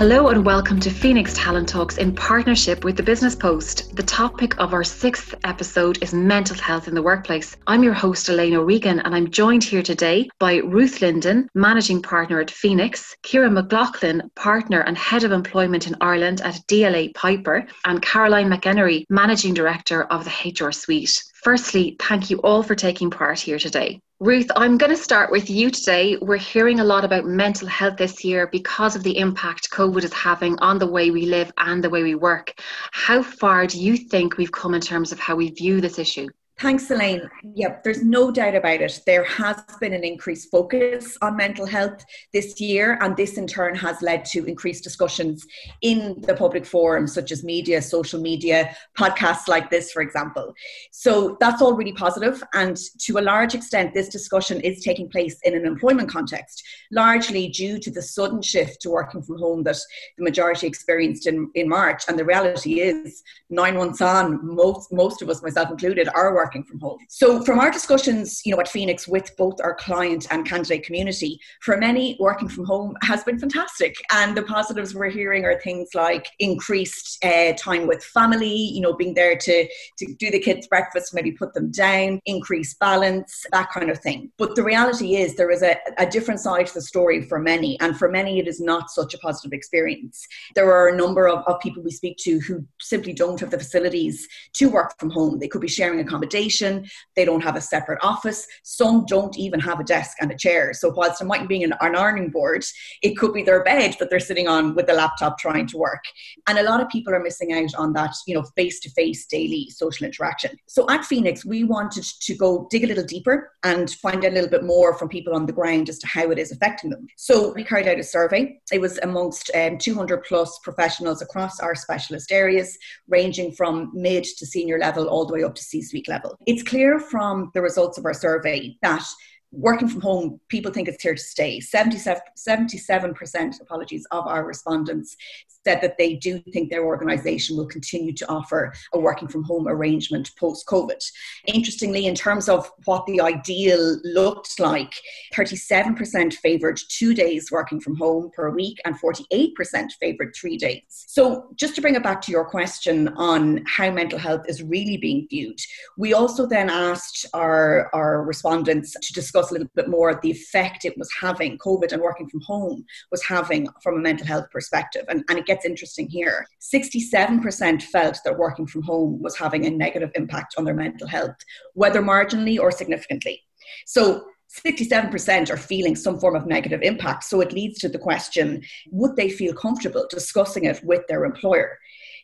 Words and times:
Hello 0.00 0.28
and 0.28 0.46
welcome 0.46 0.80
to 0.80 0.88
Phoenix 0.88 1.34
Talent 1.34 1.68
Talks 1.68 1.98
in 1.98 2.14
partnership 2.14 2.84
with 2.84 2.96
the 2.96 3.02
Business 3.02 3.34
Post. 3.34 3.94
The 3.96 4.02
topic 4.02 4.58
of 4.58 4.72
our 4.72 4.82
sixth 4.82 5.34
episode 5.44 6.02
is 6.02 6.14
mental 6.14 6.56
health 6.56 6.88
in 6.88 6.94
the 6.94 7.02
workplace. 7.02 7.54
I'm 7.66 7.82
your 7.82 7.92
host, 7.92 8.26
Elaine 8.30 8.56
O'Regan, 8.56 9.00
and 9.00 9.14
I'm 9.14 9.30
joined 9.30 9.62
here 9.62 9.82
today 9.82 10.26
by 10.38 10.56
Ruth 10.60 11.02
Linden, 11.02 11.50
Managing 11.54 12.00
Partner 12.00 12.40
at 12.40 12.50
Phoenix, 12.50 13.14
Kira 13.22 13.52
McLaughlin, 13.52 14.22
Partner 14.36 14.80
and 14.80 14.96
Head 14.96 15.22
of 15.22 15.32
Employment 15.32 15.86
in 15.86 15.94
Ireland 16.00 16.40
at 16.40 16.66
DLA 16.66 17.12
Piper, 17.12 17.66
and 17.84 18.00
Caroline 18.00 18.48
McEnery, 18.48 19.04
Managing 19.10 19.52
Director 19.52 20.04
of 20.04 20.24
the 20.24 20.30
HR 20.30 20.72
Suite. 20.72 21.22
Firstly, 21.42 21.96
thank 21.98 22.28
you 22.28 22.38
all 22.38 22.62
for 22.62 22.74
taking 22.74 23.10
part 23.10 23.40
here 23.40 23.58
today. 23.58 24.00
Ruth, 24.20 24.50
I'm 24.56 24.76
going 24.76 24.90
to 24.90 24.96
start 24.96 25.32
with 25.32 25.48
you 25.48 25.70
today. 25.70 26.18
We're 26.20 26.36
hearing 26.36 26.80
a 26.80 26.84
lot 26.84 27.02
about 27.02 27.24
mental 27.24 27.66
health 27.66 27.96
this 27.96 28.22
year 28.22 28.46
because 28.48 28.94
of 28.94 29.02
the 29.02 29.16
impact 29.16 29.70
COVID 29.70 30.04
is 30.04 30.12
having 30.12 30.58
on 30.58 30.78
the 30.78 30.86
way 30.86 31.10
we 31.10 31.24
live 31.24 31.50
and 31.56 31.82
the 31.82 31.88
way 31.88 32.02
we 32.02 32.14
work. 32.14 32.52
How 32.92 33.22
far 33.22 33.66
do 33.66 33.80
you 33.80 33.96
think 33.96 34.36
we've 34.36 34.52
come 34.52 34.74
in 34.74 34.82
terms 34.82 35.12
of 35.12 35.18
how 35.18 35.36
we 35.36 35.50
view 35.50 35.80
this 35.80 35.98
issue? 35.98 36.28
Thanks, 36.60 36.90
Elaine. 36.90 37.22
Yep, 37.54 37.84
there's 37.84 38.04
no 38.04 38.30
doubt 38.30 38.54
about 38.54 38.82
it. 38.82 39.00
There 39.06 39.24
has 39.24 39.62
been 39.80 39.94
an 39.94 40.04
increased 40.04 40.50
focus 40.50 41.16
on 41.22 41.34
mental 41.34 41.64
health 41.64 42.04
this 42.34 42.60
year, 42.60 42.98
and 43.00 43.16
this 43.16 43.38
in 43.38 43.46
turn 43.46 43.74
has 43.76 44.02
led 44.02 44.26
to 44.26 44.44
increased 44.44 44.84
discussions 44.84 45.46
in 45.80 46.20
the 46.26 46.34
public 46.34 46.66
forums, 46.66 47.14
such 47.14 47.32
as 47.32 47.42
media, 47.42 47.80
social 47.80 48.20
media, 48.20 48.76
podcasts 48.98 49.48
like 49.48 49.70
this, 49.70 49.90
for 49.90 50.02
example. 50.02 50.52
So 50.92 51.38
that's 51.40 51.62
all 51.62 51.72
really 51.72 51.94
positive, 51.94 52.44
and 52.52 52.76
to 53.06 53.16
a 53.16 53.22
large 53.22 53.54
extent, 53.54 53.94
this 53.94 54.10
discussion 54.10 54.60
is 54.60 54.84
taking 54.84 55.08
place 55.08 55.38
in 55.44 55.54
an 55.54 55.64
employment 55.64 56.10
context, 56.10 56.62
largely 56.92 57.48
due 57.48 57.78
to 57.78 57.90
the 57.90 58.02
sudden 58.02 58.42
shift 58.42 58.82
to 58.82 58.90
working 58.90 59.22
from 59.22 59.38
home 59.38 59.62
that 59.62 59.78
the 60.18 60.24
majority 60.24 60.66
experienced 60.66 61.26
in, 61.26 61.50
in 61.54 61.70
March. 61.70 62.02
And 62.06 62.18
the 62.18 62.24
reality 62.26 62.80
is, 62.80 63.22
nine 63.48 63.78
months 63.78 64.02
on, 64.02 64.46
most 64.46 64.92
most 64.92 65.22
of 65.22 65.30
us, 65.30 65.42
myself 65.42 65.70
included, 65.70 66.10
are 66.14 66.34
working 66.34 66.49
working 66.50 66.64
from 66.64 66.80
home. 66.80 66.98
So 67.08 67.44
from 67.44 67.60
our 67.60 67.70
discussions, 67.70 68.42
you 68.44 68.52
know, 68.52 68.60
at 68.60 68.68
Phoenix 68.68 69.06
with 69.06 69.30
both 69.36 69.60
our 69.62 69.74
client 69.74 70.26
and 70.32 70.44
candidate 70.44 70.84
community, 70.84 71.38
for 71.62 71.76
many 71.76 72.16
working 72.18 72.48
from 72.48 72.64
home 72.64 72.96
has 73.02 73.22
been 73.22 73.38
fantastic. 73.38 73.94
And 74.12 74.36
the 74.36 74.42
positives 74.42 74.92
we're 74.92 75.10
hearing 75.10 75.44
are 75.44 75.60
things 75.60 75.90
like 75.94 76.26
increased 76.40 77.24
uh, 77.24 77.52
time 77.52 77.86
with 77.86 78.02
family, 78.02 78.52
you 78.52 78.80
know, 78.80 78.92
being 78.92 79.14
there 79.14 79.36
to, 79.36 79.68
to 79.98 80.14
do 80.18 80.32
the 80.32 80.40
kids' 80.40 80.66
breakfast, 80.66 81.14
maybe 81.14 81.30
put 81.30 81.54
them 81.54 81.70
down, 81.70 82.20
increase 82.26 82.74
balance, 82.74 83.46
that 83.52 83.70
kind 83.70 83.88
of 83.88 84.00
thing. 84.00 84.32
But 84.36 84.56
the 84.56 84.64
reality 84.64 85.16
is 85.16 85.36
there 85.36 85.52
is 85.52 85.62
a, 85.62 85.76
a 85.98 86.06
different 86.06 86.40
side 86.40 86.66
to 86.66 86.74
the 86.74 86.82
story 86.82 87.22
for 87.28 87.38
many. 87.38 87.78
And 87.78 87.96
for 87.96 88.10
many, 88.10 88.40
it 88.40 88.48
is 88.48 88.60
not 88.60 88.90
such 88.90 89.14
a 89.14 89.18
positive 89.18 89.52
experience. 89.52 90.26
There 90.56 90.72
are 90.72 90.88
a 90.88 90.96
number 90.96 91.28
of, 91.28 91.44
of 91.46 91.60
people 91.60 91.84
we 91.84 91.92
speak 91.92 92.16
to 92.22 92.40
who 92.40 92.66
simply 92.80 93.12
don't 93.12 93.38
have 93.38 93.50
the 93.50 93.58
facilities 93.58 94.26
to 94.54 94.68
work 94.68 94.98
from 94.98 95.10
home. 95.10 95.38
They 95.38 95.46
could 95.46 95.60
be 95.60 95.68
sharing 95.68 96.00
accommodation 96.00 96.29
accommodation, 96.30 96.86
they 97.16 97.24
don't 97.24 97.42
have 97.42 97.56
a 97.56 97.60
separate 97.60 97.98
office. 98.02 98.46
Some 98.62 99.04
don't 99.06 99.36
even 99.38 99.60
have 99.60 99.80
a 99.80 99.84
desk 99.84 100.16
and 100.20 100.30
a 100.30 100.36
chair. 100.36 100.72
So 100.72 100.90
whilst 100.90 101.20
it 101.20 101.26
might 101.26 101.48
be 101.48 101.62
an, 101.62 101.74
an 101.80 101.96
ironing 101.96 102.30
board, 102.30 102.64
it 103.02 103.16
could 103.16 103.32
be 103.32 103.42
their 103.42 103.62
bed 103.64 103.96
that 103.98 104.10
they're 104.10 104.20
sitting 104.20 104.48
on 104.48 104.74
with 104.74 104.86
the 104.86 104.94
laptop 104.94 105.38
trying 105.38 105.66
to 105.68 105.78
work. 105.78 106.02
And 106.46 106.58
a 106.58 106.62
lot 106.62 106.80
of 106.80 106.88
people 106.88 107.14
are 107.14 107.22
missing 107.22 107.52
out 107.52 107.74
on 107.76 107.92
that, 107.94 108.14
you 108.26 108.34
know, 108.34 108.44
face-to-face 108.56 109.26
daily 109.26 109.68
social 109.70 110.06
interaction. 110.06 110.56
So 110.68 110.86
at 110.88 111.04
Phoenix, 111.04 111.44
we 111.44 111.64
wanted 111.64 112.04
to 112.04 112.34
go 112.34 112.66
dig 112.70 112.84
a 112.84 112.86
little 112.86 113.04
deeper 113.04 113.52
and 113.64 113.90
find 113.90 114.24
a 114.24 114.30
little 114.30 114.50
bit 114.50 114.64
more 114.64 114.96
from 114.96 115.08
people 115.08 115.34
on 115.34 115.46
the 115.46 115.52
ground 115.52 115.88
as 115.88 115.98
to 115.98 116.06
how 116.06 116.30
it 116.30 116.38
is 116.38 116.52
affecting 116.52 116.90
them. 116.90 117.06
So 117.16 117.52
we 117.52 117.64
carried 117.64 117.88
out 117.88 117.98
a 117.98 118.04
survey. 118.04 118.60
It 118.72 118.80
was 118.80 118.98
amongst 118.98 119.50
um, 119.54 119.78
200 119.78 120.24
plus 120.24 120.58
professionals 120.60 121.22
across 121.22 121.60
our 121.60 121.74
specialist 121.74 122.32
areas, 122.32 122.78
ranging 123.08 123.52
from 123.52 123.90
mid 123.94 124.24
to 124.24 124.46
senior 124.46 124.78
level 124.78 125.08
all 125.08 125.26
the 125.26 125.34
way 125.34 125.44
up 125.44 125.54
to 125.54 125.62
C-suite 125.62 126.08
level 126.08 126.19
level. 126.22 126.38
It's 126.46 126.62
clear 126.62 127.00
from 127.00 127.50
the 127.54 127.62
results 127.62 127.98
of 127.98 128.04
our 128.04 128.14
survey 128.14 128.76
that 128.82 129.04
working 129.52 129.88
from 129.88 130.00
home, 130.00 130.40
people 130.48 130.72
think 130.72 130.88
it's 130.88 131.02
here 131.02 131.14
to 131.14 131.20
stay. 131.20 131.60
77, 131.60 132.22
77% 132.38 133.60
apologies 133.60 134.06
of 134.10 134.26
our 134.26 134.44
respondents 134.44 135.16
said 135.64 135.80
that 135.82 135.98
they 135.98 136.14
do 136.14 136.38
think 136.52 136.70
their 136.70 136.84
organisation 136.84 137.56
will 137.56 137.66
continue 137.66 138.12
to 138.12 138.28
offer 138.28 138.72
a 138.94 138.98
working 138.98 139.28
from 139.28 139.42
home 139.44 139.68
arrangement 139.68 140.30
post 140.38 140.66
COVID. 140.66 141.02
Interestingly, 141.46 142.06
in 142.06 142.14
terms 142.14 142.48
of 142.48 142.70
what 142.84 143.04
the 143.06 143.20
ideal 143.20 143.98
looked 144.04 144.58
like, 144.58 144.92
37% 145.34 146.34
favoured 146.34 146.80
two 146.88 147.14
days 147.14 147.50
working 147.50 147.80
from 147.80 147.96
home 147.96 148.30
per 148.34 148.50
week 148.50 148.78
and 148.84 148.98
48% 148.98 149.92
favoured 150.00 150.34
three 150.34 150.56
days. 150.56 150.82
So, 150.88 151.48
just 151.56 151.74
to 151.74 151.80
bring 151.80 151.94
it 151.94 152.02
back 152.02 152.22
to 152.22 152.32
your 152.32 152.44
question 152.44 153.08
on 153.08 153.62
how 153.66 153.90
mental 153.90 154.18
health 154.18 154.48
is 154.48 154.62
really 154.62 154.96
being 154.96 155.26
viewed, 155.28 155.58
we 155.98 156.14
also 156.14 156.46
then 156.46 156.70
asked 156.70 157.26
our, 157.34 157.90
our 157.94 158.22
respondents 158.22 158.92
to 158.92 159.12
discuss 159.12 159.39
a 159.48 159.54
little 159.54 159.68
bit 159.74 159.88
more 159.88 160.20
the 160.22 160.30
effect 160.30 160.84
it 160.84 160.98
was 160.98 161.10
having, 161.18 161.56
COVID 161.58 161.92
and 161.92 162.02
working 162.02 162.28
from 162.28 162.42
home 162.42 162.84
was 163.10 163.22
having 163.24 163.66
from 163.82 163.96
a 163.96 164.00
mental 164.00 164.26
health 164.26 164.50
perspective. 164.50 165.04
And, 165.08 165.24
and 165.30 165.38
it 165.38 165.46
gets 165.46 165.64
interesting 165.64 166.08
here. 166.08 166.46
67% 166.60 167.82
felt 167.84 168.18
that 168.24 168.38
working 168.38 168.66
from 168.66 168.82
home 168.82 169.20
was 169.22 169.36
having 169.36 169.66
a 169.66 169.70
negative 169.70 170.10
impact 170.14 170.54
on 170.58 170.64
their 170.64 170.74
mental 170.74 171.08
health, 171.08 171.36
whether 171.74 172.02
marginally 172.02 172.58
or 172.58 172.70
significantly. 172.70 173.42
So 173.86 174.24
67% 174.64 175.50
are 175.50 175.56
feeling 175.56 175.94
some 175.94 176.18
form 176.18 176.34
of 176.34 176.46
negative 176.46 176.82
impact. 176.82 177.24
So 177.24 177.40
it 177.40 177.52
leads 177.52 177.78
to 177.80 177.88
the 177.88 177.98
question 177.98 178.62
would 178.90 179.16
they 179.16 179.30
feel 179.30 179.54
comfortable 179.54 180.06
discussing 180.10 180.64
it 180.64 180.82
with 180.82 181.06
their 181.08 181.24
employer? 181.24 181.78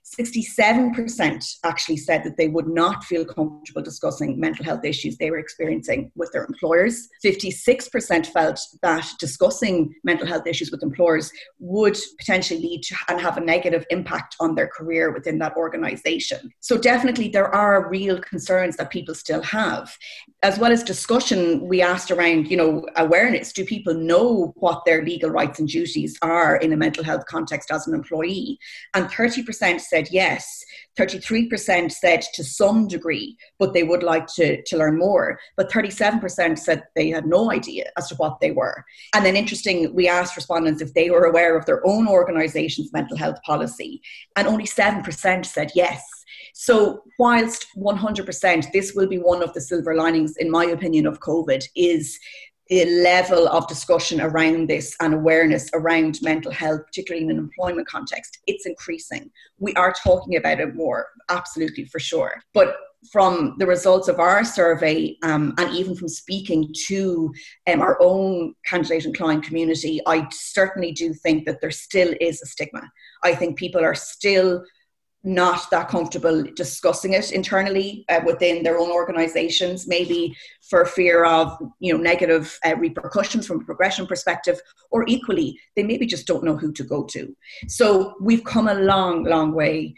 67% 0.06 1.56
actually 1.65 1.97
said 1.97 2.22
that 2.22 2.37
they 2.37 2.49
would 2.49 2.69
not 2.69 3.03
feel 3.05 3.25
comfortable 3.25 3.83
discussing 3.83 4.39
mental 4.39 4.65
health 4.65 4.84
issues 4.84 5.17
they 5.17 5.31
were 5.31 5.39
experiencing 5.39 6.12
with 6.15 6.31
their 6.33 6.44
employers. 6.44 7.09
56% 7.25 8.27
felt 8.27 8.61
that 8.83 9.06
discussing 9.19 9.93
mental 10.05 10.27
health 10.27 10.47
issues 10.47 10.71
with 10.71 10.83
employers 10.84 11.33
would 11.59 11.99
potentially 12.19 12.61
lead 12.61 12.83
to 12.84 12.97
and 13.09 13.21
have 13.21 13.37
a 13.37 13.41
negative 13.41 13.84
impact 13.91 14.37
on 14.39 14.55
their 14.55 14.69
career 14.69 15.12
within 15.12 15.39
that 15.41 15.56
organization. 15.56 16.53
So, 16.61 16.78
definitely, 16.78 17.28
there 17.28 17.53
are 17.53 17.91
real 17.91 18.21
concerns 18.21 18.77
that 18.77 18.91
people 18.91 19.15
still 19.15 19.43
have. 19.43 19.97
As 20.43 20.59
well 20.59 20.71
as 20.71 20.84
discussion, 20.84 21.67
we 21.67 21.83
asked 21.83 22.12
around, 22.12 22.49
you 22.49 22.56
know, 22.56 22.87
awareness. 22.97 23.53
Do 23.53 23.65
people 23.65 23.94
know 23.94 24.53
what 24.56 24.84
their 24.87 25.05
legal 25.05 25.31
rights 25.31 25.59
and 25.59 25.69
duties 25.69 26.17
are 26.23 26.56
in 26.56 26.73
a 26.73 26.77
mental 26.77 27.03
health 27.03 27.27
context 27.27 27.71
as 27.73 27.88
an 27.88 27.94
employee? 27.94 28.59
And 28.94 29.06
30% 29.06 29.81
said 29.81 29.95
said 29.96 30.08
yes. 30.12 30.62
33% 30.98 31.92
said 31.92 32.22
to 32.34 32.44
some 32.44 32.86
degree, 32.86 33.36
but 33.58 33.72
they 33.72 33.82
would 33.82 34.02
like 34.02 34.26
to, 34.34 34.62
to 34.62 34.76
learn 34.76 34.98
more. 34.98 35.38
But 35.56 35.70
37% 35.70 36.58
said 36.58 36.82
they 36.94 37.10
had 37.10 37.26
no 37.26 37.50
idea 37.50 37.84
as 37.96 38.08
to 38.08 38.14
what 38.16 38.40
they 38.40 38.50
were. 38.50 38.84
And 39.14 39.24
then, 39.24 39.36
interesting, 39.36 39.94
we 39.94 40.08
asked 40.08 40.36
respondents 40.36 40.82
if 40.82 40.92
they 40.94 41.10
were 41.10 41.24
aware 41.24 41.56
of 41.56 41.66
their 41.66 41.86
own 41.86 42.08
organisation's 42.08 42.92
mental 42.92 43.16
health 43.16 43.40
policy, 43.42 44.02
and 44.36 44.46
only 44.46 44.64
7% 44.64 45.46
said 45.46 45.70
yes. 45.74 46.02
So, 46.54 47.02
whilst 47.18 47.66
100% 47.76 48.72
this 48.72 48.94
will 48.94 49.06
be 49.06 49.18
one 49.18 49.42
of 49.42 49.52
the 49.52 49.60
silver 49.60 49.94
linings, 49.94 50.36
in 50.38 50.50
my 50.50 50.64
opinion, 50.64 51.06
of 51.06 51.20
COVID, 51.20 51.62
is 51.74 52.18
level 52.71 53.49
of 53.49 53.69
discussion 53.69 54.21
around 54.21 54.69
this 54.69 54.97
and 55.00 55.15
awareness 55.15 55.71
around 55.72 56.19
mental 56.22 56.50
health, 56.50 56.81
particularly 56.87 57.25
in 57.25 57.31
an 57.31 57.38
employment 57.38 57.87
context, 57.87 58.38
it's 58.47 58.66
increasing. 58.66 59.31
We 59.59 59.72
are 59.75 59.93
talking 59.93 60.37
about 60.37 60.60
it 60.60 60.75
more, 60.75 61.06
absolutely 61.28 61.84
for 61.87 62.00
sure. 62.00 62.43
But 62.55 62.76
from 63.12 63.55
the 63.59 63.66
results 63.66 64.09
of 64.09 64.19
our 64.19 64.44
survey 64.44 65.16
um, 65.22 65.55
and 65.58 65.73
even 65.75 65.94
from 65.94 66.08
speaking 66.08 66.73
to 66.87 67.32
um, 67.69 67.81
our 67.81 67.96
own 68.00 68.55
candidate 68.64 69.05
and 69.05 69.17
client 69.17 69.44
community, 69.44 70.00
I 70.06 70.26
certainly 70.32 70.93
do 70.93 71.14
think 71.14 71.46
that 71.46 71.61
there 71.61 71.70
still 71.70 72.14
is 72.20 72.43
a 72.43 72.46
stigma. 72.46 72.82
I 73.23 73.35
think 73.35 73.58
people 73.58 73.85
are 73.85 73.94
still 73.94 74.64
not 75.26 75.69
that 75.70 75.88
comfortable 75.88 76.44
discussing 76.55 77.14
it 77.14 77.32
internally 77.32 78.05
uh, 78.08 78.20
within 78.25 78.62
their 78.62 78.78
own 78.78 78.90
organizations 78.90 79.88
maybe 79.88 80.34
for 80.62 80.84
fear 80.84 81.25
of 81.25 81.58
you 81.81 81.93
know 81.93 82.00
negative 82.00 82.58
uh, 82.64 82.76
repercussions 82.76 83.46
from 83.46 83.61
a 83.61 83.64
progression 83.64 84.06
perspective 84.06 84.61
or 84.93 85.05
equally 85.08 85.58
they 85.75 85.82
maybe 85.82 86.06
just 86.06 86.28
don't 86.28 86.44
know 86.44 86.56
who 86.56 86.73
to 86.73 86.84
go 86.84 87.02
to. 87.05 87.37
So 87.67 88.14
we've 88.20 88.44
come 88.44 88.69
a 88.69 88.75
long 88.75 89.25
long 89.25 89.52
way 89.52 89.96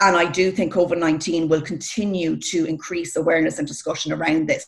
and 0.00 0.16
I 0.16 0.30
do 0.30 0.50
think 0.50 0.72
COVID 0.72 0.98
19 0.98 1.48
will 1.48 1.62
continue 1.62 2.36
to 2.36 2.64
increase 2.64 3.16
awareness 3.16 3.58
and 3.58 3.68
discussion 3.68 4.12
around 4.12 4.48
this. 4.48 4.66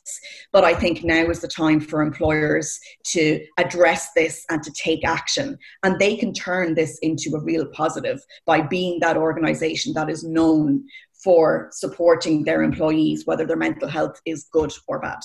But 0.52 0.64
I 0.64 0.74
think 0.74 1.02
now 1.02 1.24
is 1.28 1.40
the 1.40 1.48
time 1.48 1.80
for 1.80 2.00
employers 2.00 2.78
to 3.12 3.44
address 3.58 4.10
this 4.14 4.44
and 4.50 4.62
to 4.62 4.72
take 4.72 5.04
action. 5.04 5.58
And 5.82 5.98
they 5.98 6.16
can 6.16 6.32
turn 6.32 6.74
this 6.74 6.98
into 7.02 7.34
a 7.34 7.42
real 7.42 7.66
positive 7.66 8.20
by 8.46 8.60
being 8.60 9.00
that 9.00 9.16
organization 9.16 9.94
that 9.94 10.08
is 10.08 10.22
known 10.22 10.84
for 11.24 11.70
supporting 11.72 12.44
their 12.44 12.62
employees, 12.62 13.26
whether 13.26 13.44
their 13.44 13.56
mental 13.56 13.88
health 13.88 14.20
is 14.26 14.46
good 14.52 14.72
or 14.86 15.00
bad. 15.00 15.18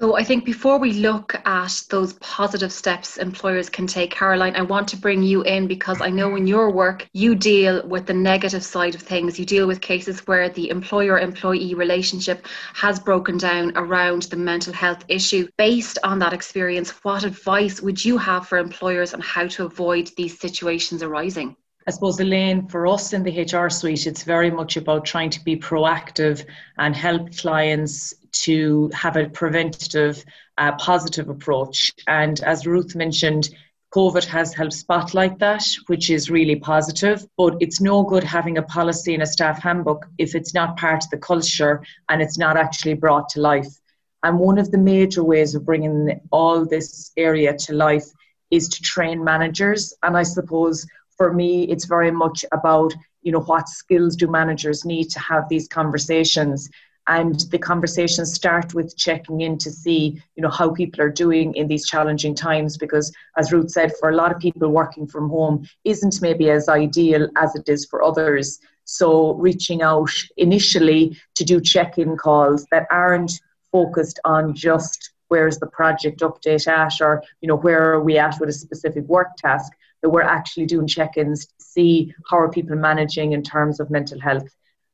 So, 0.00 0.16
I 0.16 0.24
think 0.24 0.46
before 0.46 0.78
we 0.78 0.94
look 0.94 1.34
at 1.44 1.82
those 1.90 2.14
positive 2.14 2.72
steps 2.72 3.18
employers 3.18 3.68
can 3.68 3.86
take, 3.86 4.12
Caroline, 4.12 4.56
I 4.56 4.62
want 4.62 4.88
to 4.88 4.96
bring 4.96 5.22
you 5.22 5.42
in 5.42 5.66
because 5.66 6.00
I 6.00 6.08
know 6.08 6.36
in 6.36 6.46
your 6.46 6.70
work 6.70 7.06
you 7.12 7.34
deal 7.34 7.86
with 7.86 8.06
the 8.06 8.14
negative 8.14 8.64
side 8.64 8.94
of 8.94 9.02
things. 9.02 9.38
You 9.38 9.44
deal 9.44 9.66
with 9.66 9.82
cases 9.82 10.26
where 10.26 10.48
the 10.48 10.70
employer 10.70 11.18
employee 11.18 11.74
relationship 11.74 12.46
has 12.72 12.98
broken 12.98 13.36
down 13.36 13.72
around 13.76 14.22
the 14.22 14.36
mental 14.36 14.72
health 14.72 15.04
issue. 15.08 15.46
Based 15.58 15.98
on 16.02 16.18
that 16.20 16.32
experience, 16.32 16.92
what 17.04 17.24
advice 17.24 17.82
would 17.82 18.02
you 18.02 18.16
have 18.16 18.48
for 18.48 18.56
employers 18.56 19.12
on 19.12 19.20
how 19.20 19.48
to 19.48 19.66
avoid 19.66 20.10
these 20.16 20.40
situations 20.40 21.02
arising? 21.02 21.56
I 21.86 21.92
suppose, 21.92 22.20
Elaine, 22.20 22.68
for 22.68 22.86
us 22.86 23.12
in 23.12 23.22
the 23.22 23.42
HR 23.42 23.70
suite, 23.70 24.06
it's 24.06 24.22
very 24.22 24.50
much 24.50 24.76
about 24.76 25.06
trying 25.06 25.30
to 25.30 25.42
be 25.42 25.56
proactive 25.56 26.44
and 26.78 26.94
help 26.94 27.34
clients 27.36 28.14
to 28.32 28.90
have 28.92 29.16
a 29.16 29.28
preventative, 29.28 30.22
uh, 30.58 30.72
positive 30.72 31.30
approach. 31.30 31.92
And 32.06 32.38
as 32.40 32.66
Ruth 32.66 32.94
mentioned, 32.94 33.48
COVID 33.94 34.24
has 34.26 34.54
helped 34.54 34.74
spotlight 34.74 35.38
that, 35.40 35.64
which 35.86 36.10
is 36.10 36.30
really 36.30 36.56
positive. 36.56 37.26
But 37.36 37.56
it's 37.60 37.80
no 37.80 38.02
good 38.04 38.24
having 38.24 38.58
a 38.58 38.62
policy 38.62 39.14
in 39.14 39.22
a 39.22 39.26
staff 39.26 39.62
handbook 39.62 40.06
if 40.18 40.34
it's 40.34 40.54
not 40.54 40.76
part 40.76 41.04
of 41.04 41.10
the 41.10 41.18
culture 41.18 41.82
and 42.08 42.22
it's 42.22 42.38
not 42.38 42.56
actually 42.56 42.94
brought 42.94 43.30
to 43.30 43.40
life. 43.40 43.74
And 44.22 44.38
one 44.38 44.58
of 44.58 44.70
the 44.70 44.78
major 44.78 45.24
ways 45.24 45.54
of 45.54 45.64
bringing 45.64 46.20
all 46.30 46.66
this 46.66 47.10
area 47.16 47.56
to 47.56 47.72
life 47.72 48.04
is 48.50 48.68
to 48.68 48.82
train 48.82 49.24
managers. 49.24 49.94
And 50.02 50.16
I 50.16 50.22
suppose 50.24 50.86
for 51.20 51.34
me, 51.34 51.64
it's 51.64 51.84
very 51.84 52.10
much 52.10 52.46
about 52.50 52.94
you 53.20 53.30
know 53.30 53.42
what 53.42 53.68
skills 53.68 54.16
do 54.16 54.26
managers 54.26 54.86
need 54.86 55.10
to 55.10 55.20
have 55.20 55.50
these 55.50 55.68
conversations. 55.68 56.70
And 57.08 57.40
the 57.50 57.58
conversations 57.58 58.32
start 58.32 58.72
with 58.72 58.96
checking 58.96 59.42
in 59.42 59.58
to 59.58 59.70
see 59.70 60.18
you 60.36 60.42
know 60.42 60.48
how 60.48 60.70
people 60.70 61.02
are 61.02 61.10
doing 61.24 61.54
in 61.56 61.68
these 61.68 61.84
challenging 61.86 62.34
times 62.34 62.78
because 62.78 63.12
as 63.36 63.52
ruth 63.52 63.70
said 63.70 63.92
for 64.00 64.08
a 64.08 64.16
lot 64.16 64.32
of 64.32 64.38
people 64.38 64.70
working 64.70 65.06
from 65.06 65.28
home 65.28 65.66
isn't 65.84 66.22
maybe 66.22 66.48
as 66.48 66.70
ideal 66.70 67.28
as 67.36 67.54
it 67.54 67.68
is 67.68 67.84
for 67.84 68.02
others. 68.02 68.58
So 68.84 69.34
reaching 69.34 69.82
out 69.82 70.14
initially 70.38 71.18
to 71.34 71.44
do 71.44 71.60
check-in 71.60 72.16
calls 72.16 72.64
that 72.72 72.86
aren't 72.90 73.32
focused 73.72 74.20
on 74.24 74.54
just 74.54 75.12
where's 75.28 75.58
the 75.58 75.66
project 75.66 76.20
update 76.20 76.66
at 76.66 76.98
or 77.02 77.22
you 77.42 77.48
know 77.48 77.58
where 77.66 77.92
are 77.92 78.02
we 78.02 78.16
at 78.16 78.40
with 78.40 78.48
a 78.48 78.58
specific 78.64 79.04
work 79.04 79.36
task 79.36 79.70
that 80.02 80.10
we're 80.10 80.22
actually 80.22 80.66
doing 80.66 80.86
check-ins 80.86 81.46
to 81.46 81.52
see 81.58 82.14
how 82.28 82.38
are 82.38 82.50
people 82.50 82.76
managing 82.76 83.32
in 83.32 83.42
terms 83.42 83.80
of 83.80 83.90
mental 83.90 84.20
health 84.20 84.48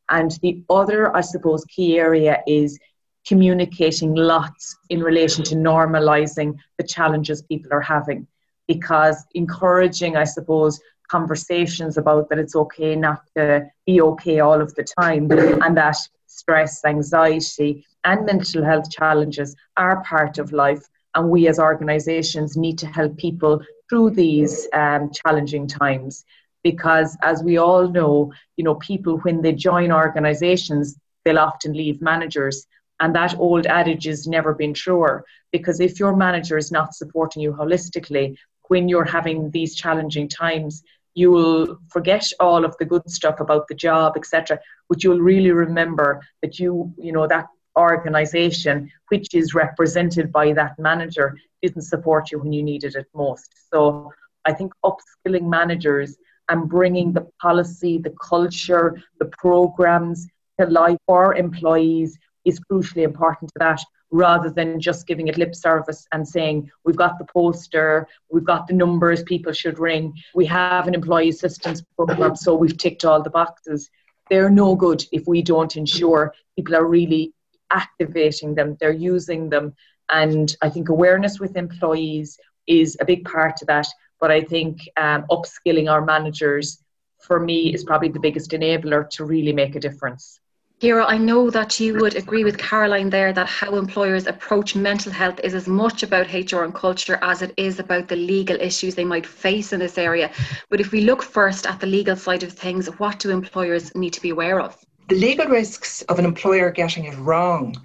and 0.08 0.32
the 0.42 0.62
other, 0.70 1.14
I 1.16 1.20
suppose, 1.20 1.64
key 1.64 1.98
area 1.98 2.42
is 2.46 2.78
communicating 3.26 4.14
lots 4.14 4.76
in 4.88 5.02
relation 5.02 5.42
to 5.44 5.56
normalizing 5.56 6.56
the 6.78 6.84
challenges 6.84 7.42
people 7.42 7.72
are 7.72 7.80
having. 7.80 8.26
Because 8.68 9.24
encouraging, 9.34 10.16
I 10.16 10.24
suppose, 10.24 10.80
conversations 11.08 11.98
about 11.98 12.28
that 12.28 12.38
it's 12.38 12.56
okay 12.56 12.96
not 12.96 13.22
to 13.36 13.66
be 13.84 14.00
okay 14.00 14.40
all 14.40 14.60
of 14.60 14.74
the 14.74 14.84
time 14.84 15.30
and 15.30 15.76
that 15.76 15.96
stress, 16.26 16.84
anxiety, 16.84 17.84
and 18.04 18.26
mental 18.26 18.64
health 18.64 18.90
challenges 18.90 19.54
are 19.76 20.02
part 20.04 20.38
of 20.38 20.52
life. 20.52 20.84
And 21.14 21.30
we 21.30 21.48
as 21.48 21.58
organizations 21.58 22.56
need 22.56 22.78
to 22.78 22.86
help 22.86 23.16
people 23.16 23.62
through 23.88 24.10
these 24.10 24.68
um, 24.72 25.10
challenging 25.12 25.66
times 25.66 26.24
because 26.62 27.16
as 27.22 27.42
we 27.44 27.58
all 27.58 27.88
know 27.88 28.32
you 28.56 28.64
know 28.64 28.74
people 28.76 29.18
when 29.18 29.40
they 29.40 29.52
join 29.52 29.92
organizations 29.92 30.98
they'll 31.24 31.38
often 31.38 31.72
leave 31.72 32.02
managers 32.02 32.66
and 33.00 33.14
that 33.14 33.38
old 33.38 33.66
adage 33.66 34.04
has 34.04 34.26
never 34.26 34.52
been 34.54 34.74
truer 34.74 35.24
because 35.52 35.78
if 35.80 36.00
your 36.00 36.16
manager 36.16 36.56
is 36.56 36.72
not 36.72 36.94
supporting 36.94 37.42
you 37.42 37.52
holistically 37.52 38.36
when 38.68 38.88
you're 38.88 39.12
having 39.18 39.50
these 39.50 39.76
challenging 39.76 40.28
times 40.28 40.82
you 41.14 41.30
will 41.30 41.78
forget 41.88 42.24
all 42.40 42.64
of 42.64 42.76
the 42.78 42.84
good 42.84 43.08
stuff 43.08 43.38
about 43.40 43.68
the 43.68 43.74
job 43.74 44.14
etc 44.16 44.58
but 44.88 45.02
you'll 45.04 45.20
really 45.32 45.52
remember 45.52 46.20
that 46.42 46.58
you 46.58 46.92
you 46.98 47.12
know 47.12 47.26
that 47.26 47.46
organization 47.78 48.90
which 49.08 49.34
is 49.34 49.54
represented 49.54 50.32
by 50.32 50.52
that 50.52 50.78
manager 50.78 51.38
didn't 51.62 51.82
support 51.82 52.30
you 52.30 52.38
when 52.38 52.52
you 52.52 52.62
needed 52.62 52.94
it 52.96 53.06
most. 53.14 53.50
So 53.72 54.12
i 54.44 54.52
think 54.52 54.72
upskilling 54.84 55.48
managers 55.48 56.16
and 56.48 56.68
bringing 56.68 57.12
the 57.12 57.26
policy, 57.42 57.98
the 57.98 58.14
culture, 58.22 59.02
the 59.18 59.26
programs 59.26 60.28
to 60.58 60.66
life 60.66 60.98
for 61.06 61.34
employees 61.34 62.18
is 62.44 62.60
crucially 62.70 63.02
important 63.02 63.50
to 63.50 63.58
that 63.58 63.80
rather 64.12 64.50
than 64.50 64.80
just 64.80 65.06
giving 65.06 65.26
it 65.26 65.36
lip 65.36 65.54
service 65.54 66.06
and 66.12 66.26
saying 66.26 66.70
we've 66.84 66.96
got 66.96 67.18
the 67.18 67.24
poster 67.24 68.06
we've 68.30 68.44
got 68.44 68.66
the 68.66 68.72
numbers 68.72 69.22
people 69.24 69.52
should 69.52 69.78
ring 69.80 70.14
we 70.34 70.46
have 70.46 70.86
an 70.86 70.94
employee 70.94 71.28
assistance 71.28 71.82
program 71.96 72.36
so 72.36 72.54
we've 72.54 72.78
ticked 72.78 73.04
all 73.04 73.22
the 73.22 73.30
boxes. 73.30 73.90
They're 74.30 74.50
no 74.50 74.74
good 74.76 75.04
if 75.12 75.26
we 75.26 75.42
don't 75.42 75.76
ensure 75.76 76.34
people 76.56 76.76
are 76.76 76.86
really 76.86 77.32
activating 77.70 78.54
them 78.54 78.76
they're 78.80 78.92
using 78.92 79.48
them 79.48 79.74
and 80.10 80.56
i 80.62 80.68
think 80.68 80.88
awareness 80.88 81.40
with 81.40 81.56
employees 81.56 82.38
is 82.66 82.96
a 83.00 83.04
big 83.04 83.24
part 83.24 83.60
of 83.62 83.66
that 83.68 83.86
but 84.20 84.30
I 84.30 84.42
think 84.42 84.80
um, 84.96 85.24
upskilling 85.30 85.90
our 85.90 86.04
managers 86.04 86.82
for 87.20 87.40
me 87.40 87.74
is 87.74 87.84
probably 87.84 88.08
the 88.08 88.20
biggest 88.20 88.50
enabler 88.50 89.08
to 89.10 89.24
really 89.24 89.52
make 89.52 89.74
a 89.74 89.80
difference. 89.80 90.40
Kira, 90.80 91.06
I 91.08 91.16
know 91.16 91.48
that 91.48 91.80
you 91.80 91.94
would 92.00 92.16
agree 92.16 92.44
with 92.44 92.58
Caroline 92.58 93.08
there 93.08 93.32
that 93.32 93.46
how 93.46 93.76
employers 93.76 94.26
approach 94.26 94.76
mental 94.76 95.10
health 95.10 95.40
is 95.42 95.54
as 95.54 95.66
much 95.66 96.02
about 96.02 96.34
HR 96.34 96.64
and 96.64 96.74
culture 96.74 97.18
as 97.22 97.40
it 97.40 97.54
is 97.56 97.78
about 97.78 98.08
the 98.08 98.16
legal 98.16 98.60
issues 98.60 98.94
they 98.94 99.04
might 99.04 99.26
face 99.26 99.72
in 99.72 99.80
this 99.80 99.96
area. 99.96 100.30
But 100.68 100.80
if 100.80 100.92
we 100.92 101.00
look 101.00 101.22
first 101.22 101.66
at 101.66 101.80
the 101.80 101.86
legal 101.86 102.14
side 102.14 102.42
of 102.42 102.52
things, 102.52 102.88
what 102.98 103.18
do 103.18 103.30
employers 103.30 103.94
need 103.94 104.12
to 104.12 104.20
be 104.20 104.30
aware 104.30 104.60
of? 104.60 104.76
The 105.08 105.14
legal 105.14 105.46
risks 105.46 106.02
of 106.02 106.18
an 106.18 106.24
employer 106.24 106.70
getting 106.70 107.04
it 107.04 107.16
wrong 107.18 107.76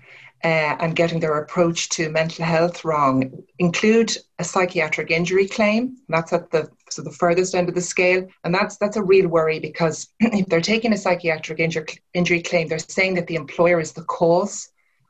uh, 0.43 0.75
and 0.79 0.95
getting 0.95 1.19
their 1.19 1.37
approach 1.37 1.89
to 1.89 2.09
mental 2.09 2.43
health 2.43 2.83
wrong 2.83 3.43
include 3.59 4.17
a 4.39 4.43
psychiatric 4.43 5.11
injury 5.11 5.47
claim. 5.47 5.97
That's 6.09 6.33
at 6.33 6.49
the 6.49 6.69
so 6.89 7.03
the 7.03 7.11
furthest 7.11 7.53
end 7.53 7.69
of 7.69 7.75
the 7.75 7.81
scale, 7.81 8.27
and 8.43 8.53
that's 8.53 8.77
that's 8.77 8.97
a 8.97 9.03
real 9.03 9.27
worry 9.27 9.59
because 9.59 10.07
if 10.19 10.47
they're 10.47 10.61
taking 10.61 10.93
a 10.93 10.97
psychiatric 10.97 11.59
injury 11.59 11.85
injury 12.15 12.41
claim, 12.41 12.67
they're 12.67 12.79
saying 12.79 13.13
that 13.15 13.27
the 13.27 13.35
employer 13.35 13.79
is 13.79 13.93
the 13.93 14.03
cause 14.05 14.69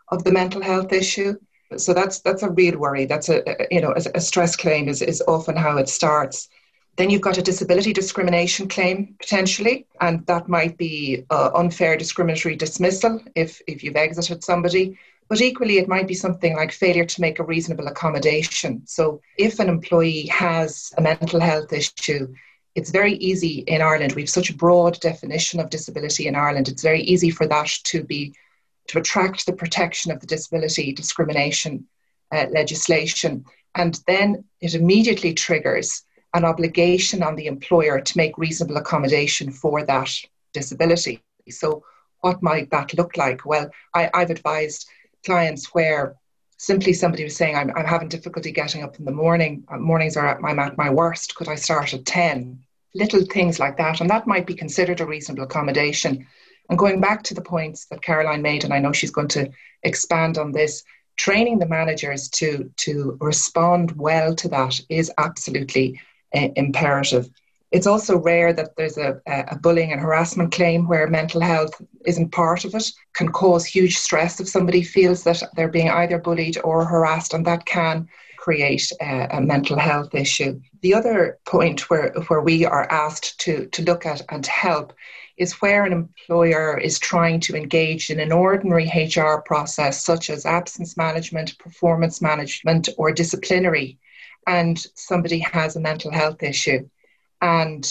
of 0.10 0.26
the 0.26 0.34
mental 0.34 0.62
health 0.62 0.92
issue. 0.92 1.36
So 1.78 1.94
that's 1.94 2.20
that's 2.20 2.44
a 2.44 2.50
real 2.50 2.78
worry. 2.78 3.06
That's 3.06 3.30
a, 3.30 3.42
you 3.72 3.80
know 3.80 3.94
a, 3.96 4.02
a 4.16 4.22
stress 4.22 4.58
claim 4.58 4.90
is 4.90 5.02
is 5.02 5.24
often 5.30 5.56
how 5.56 5.78
it 5.78 5.88
starts. 5.88 6.50
Then 6.98 7.10
you've 7.10 7.22
got 7.22 7.38
a 7.38 7.42
disability 7.42 7.94
discrimination 7.94 8.68
claim 8.68 9.16
potentially, 9.20 9.88
and 10.02 10.26
that 10.28 10.50
might 10.50 10.78
be 10.78 11.26
uh, 11.30 11.52
unfair 11.56 11.98
discriminatory 11.98 12.56
dismissal 12.56 13.22
if, 13.36 13.62
if 13.68 13.84
you've 13.84 13.96
exited 13.96 14.44
somebody. 14.44 15.00
But 15.30 15.42
equally, 15.42 15.78
it 15.78 15.88
might 15.88 16.08
be 16.08 16.14
something 16.14 16.58
like 16.58 16.74
failure 16.74 17.06
to 17.06 17.22
make 17.22 17.40
a 17.40 17.46
reasonable 17.46 17.88
accommodation. 17.88 18.82
So, 18.86 19.22
if 19.38 19.60
an 19.60 19.70
employee 19.70 20.28
has 20.28 20.92
a 20.98 21.02
mental 21.02 21.40
health 21.40 21.72
issue, 21.72 22.34
it's 22.76 22.92
very 22.92 23.14
easy 23.14 23.60
in 23.60 23.82
Ireland. 23.82 24.12
We 24.12 24.24
have 24.24 24.30
such 24.30 24.50
a 24.50 24.56
broad 24.56 25.00
definition 25.00 25.62
of 25.62 25.70
disability 25.70 26.28
in 26.28 26.36
Ireland. 26.36 26.68
It's 26.68 26.84
very 26.84 27.02
easy 27.02 27.30
for 27.30 27.48
that 27.48 27.70
to 27.86 28.04
be 28.04 28.34
to 28.88 29.00
attract 29.00 29.46
the 29.46 29.54
protection 29.54 30.12
of 30.12 30.20
the 30.20 30.28
disability 30.28 30.92
discrimination 30.92 31.88
uh, 32.34 32.48
legislation, 32.52 33.46
and 33.76 34.02
then 34.08 34.44
it 34.60 34.76
immediately 34.76 35.34
triggers 35.34 36.04
an 36.34 36.46
obligation 36.46 37.24
on 37.24 37.36
the 37.36 37.48
employer 37.48 38.00
to 38.00 38.18
make 38.18 38.38
reasonable 38.38 38.78
accommodation 38.78 39.52
for 39.52 39.86
that 39.86 40.10
disability. 40.54 41.22
So, 41.50 41.84
what 42.22 42.42
might 42.44 42.70
that 42.70 42.94
look 42.94 43.18
like? 43.18 43.46
Well, 43.46 43.70
I, 43.94 44.10
I've 44.14 44.30
advised 44.30 44.88
clients 45.26 45.74
where 45.74 46.16
simply 46.58 46.94
somebody 46.94 47.24
was 47.24 47.36
saying, 47.36 47.56
I'm, 47.56 47.72
I'm 47.76 47.86
having 47.86 48.08
difficulty 48.08 48.52
getting 48.52 48.84
up 48.84 49.00
in 49.00 49.06
the 49.06 49.12
morning. 49.12 49.64
Uh, 49.68 49.78
mornings 49.78 50.16
are 50.16 50.28
at, 50.28 50.44
I'm 50.44 50.60
at 50.60 50.78
my 50.78 50.92
worst. 50.92 51.34
Could 51.34 51.48
I 51.48 51.56
start 51.56 51.96
at 51.96 52.06
10? 52.06 52.60
Little 52.94 53.26
things 53.26 53.60
like 53.60 53.78
that. 53.78 54.00
And 54.00 54.10
that 54.12 54.28
might 54.28 54.46
be 54.46 54.54
considered 54.54 55.02
a 55.02 55.06
reasonable 55.06 55.46
accommodation. 55.46 56.28
And 56.70 56.78
going 56.78 57.02
back 57.02 57.24
to 57.24 57.34
the 57.34 57.42
points 57.42 57.86
that 57.86 58.04
Caroline 58.04 58.44
made, 58.44 58.64
and 58.64 58.74
I 58.74 58.80
know 58.80 58.92
she's 58.92 59.10
going 59.10 59.30
to 59.30 59.50
expand 59.82 60.38
on 60.38 60.52
this, 60.52 60.84
training 61.18 61.58
the 61.58 61.68
managers 61.68 62.30
to, 62.30 62.72
to 62.78 63.18
respond 63.20 63.94
well 63.94 64.36
to 64.36 64.48
that 64.50 64.80
is 64.88 65.12
absolutely 65.18 66.00
imperative. 66.34 67.30
It's 67.72 67.88
also 67.88 68.18
rare 68.18 68.52
that 68.52 68.76
there's 68.76 68.98
a, 68.98 69.22
a 69.28 69.58
bullying 69.58 69.94
and 69.94 70.02
harassment 70.02 70.52
claim 70.52 70.88
where 70.88 71.08
mental 71.08 71.40
health 71.40 71.82
isn't 72.06 72.34
part 72.34 72.66
of 72.66 72.76
it, 72.76 72.92
can 73.14 73.32
cause 73.32 73.66
huge 73.66 73.98
stress 73.98 74.42
if 74.42 74.50
somebody 74.50 74.84
feels 74.84 75.24
that 75.24 75.42
they're 75.56 75.70
being 75.70 75.90
either 75.90 76.20
bullied 76.20 76.58
or 76.66 76.84
harassed, 76.84 77.34
and 77.34 77.46
that 77.46 77.66
can 77.66 78.10
create 78.36 78.92
a, 79.00 79.28
a, 79.32 79.42
mental 79.42 79.78
health 79.78 80.14
issue. 80.16 80.60
The 80.82 80.96
other 80.96 81.38
point 81.46 81.90
where, 81.90 82.12
where 82.28 82.42
we 82.42 82.66
are 82.66 82.92
asked 82.92 83.40
to, 83.42 83.68
to 83.68 83.84
look 83.84 84.06
at 84.06 84.22
and 84.30 84.46
help 84.48 84.94
is 85.38 85.62
where 85.62 85.86
an 85.86 85.94
employer 85.94 86.78
is 86.78 87.00
trying 87.00 87.40
to 87.42 87.56
engage 87.56 88.10
in 88.10 88.20
an 88.20 88.32
ordinary 88.32 88.88
HR 88.88 89.42
process, 89.46 90.04
such 90.04 90.30
as 90.30 90.46
absence 90.46 90.98
management, 90.98 91.58
performance 91.60 92.22
management, 92.22 92.90
or 92.98 93.12
disciplinary, 93.12 93.98
and 94.48 94.78
somebody 94.96 95.40
has 95.40 95.76
a 95.76 95.82
mental 95.82 96.12
health 96.12 96.44
issue. 96.44 96.88
And 97.42 97.90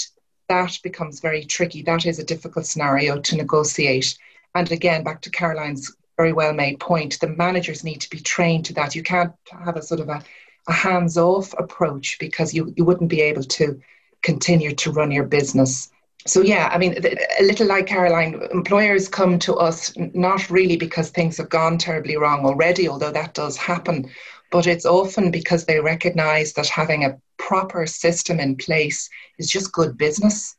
that 0.49 0.79
becomes 0.83 1.21
very 1.21 1.45
tricky. 1.45 1.83
That 1.83 2.07
is 2.07 2.19
a 2.19 2.25
difficult 2.25 2.67
scenario 2.67 3.21
to 3.21 3.37
negotiate. 3.37 4.19
And 4.55 4.71
again, 4.73 5.05
back 5.05 5.23
to 5.23 5.31
Caroline's 5.31 5.95
very 6.17 6.33
well 6.33 6.53
made 6.53 6.79
point, 6.81 7.19
the 7.21 7.29
managers 7.29 7.83
need 7.83 8.01
to 8.03 8.11
be 8.11 8.21
trained 8.21 8.67
to 8.67 8.75
that. 8.75 8.95
You 8.95 9.03
can't 9.03 9.33
have 9.65 9.77
a 9.77 9.83
sort 9.83 10.01
of 10.01 10.09
a, 10.09 10.23
a 10.69 10.73
hands 10.73 11.17
off 11.17 11.55
approach 11.57 12.19
because 12.19 12.53
you, 12.53 12.75
you 12.77 12.85
wouldn't 12.85 13.09
be 13.09 13.23
able 13.23 13.45
to 13.45 13.81
continue 14.23 14.75
to 14.75 14.93
run 14.93 15.11
your 15.11 15.25
business. 15.25 15.91
So, 16.27 16.43
yeah, 16.43 16.69
I 16.71 16.77
mean, 16.77 16.95
a 17.39 17.43
little 17.43 17.67
like 17.67 17.87
Caroline, 17.87 18.43
employers 18.53 19.09
come 19.09 19.39
to 19.39 19.55
us 19.55 19.95
not 19.97 20.51
really 20.51 20.77
because 20.77 21.09
things 21.09 21.39
have 21.39 21.49
gone 21.49 21.79
terribly 21.79 22.19
wrong 22.19 22.45
already, 22.45 22.87
although 22.87 23.13
that 23.13 23.33
does 23.33 23.57
happen, 23.57 24.11
but 24.51 24.67
it's 24.67 24.87
often 24.87 25.31
because 25.31 25.65
they 25.65 25.81
recognize 25.81 26.53
that 26.55 26.69
having 26.69 27.05
a 27.05 27.17
proper 27.39 27.87
system 27.87 28.41
in 28.41 28.57
place 28.57 29.09
is 29.39 29.51
just 29.51 29.73
good 29.73 29.97
business. 29.97 30.57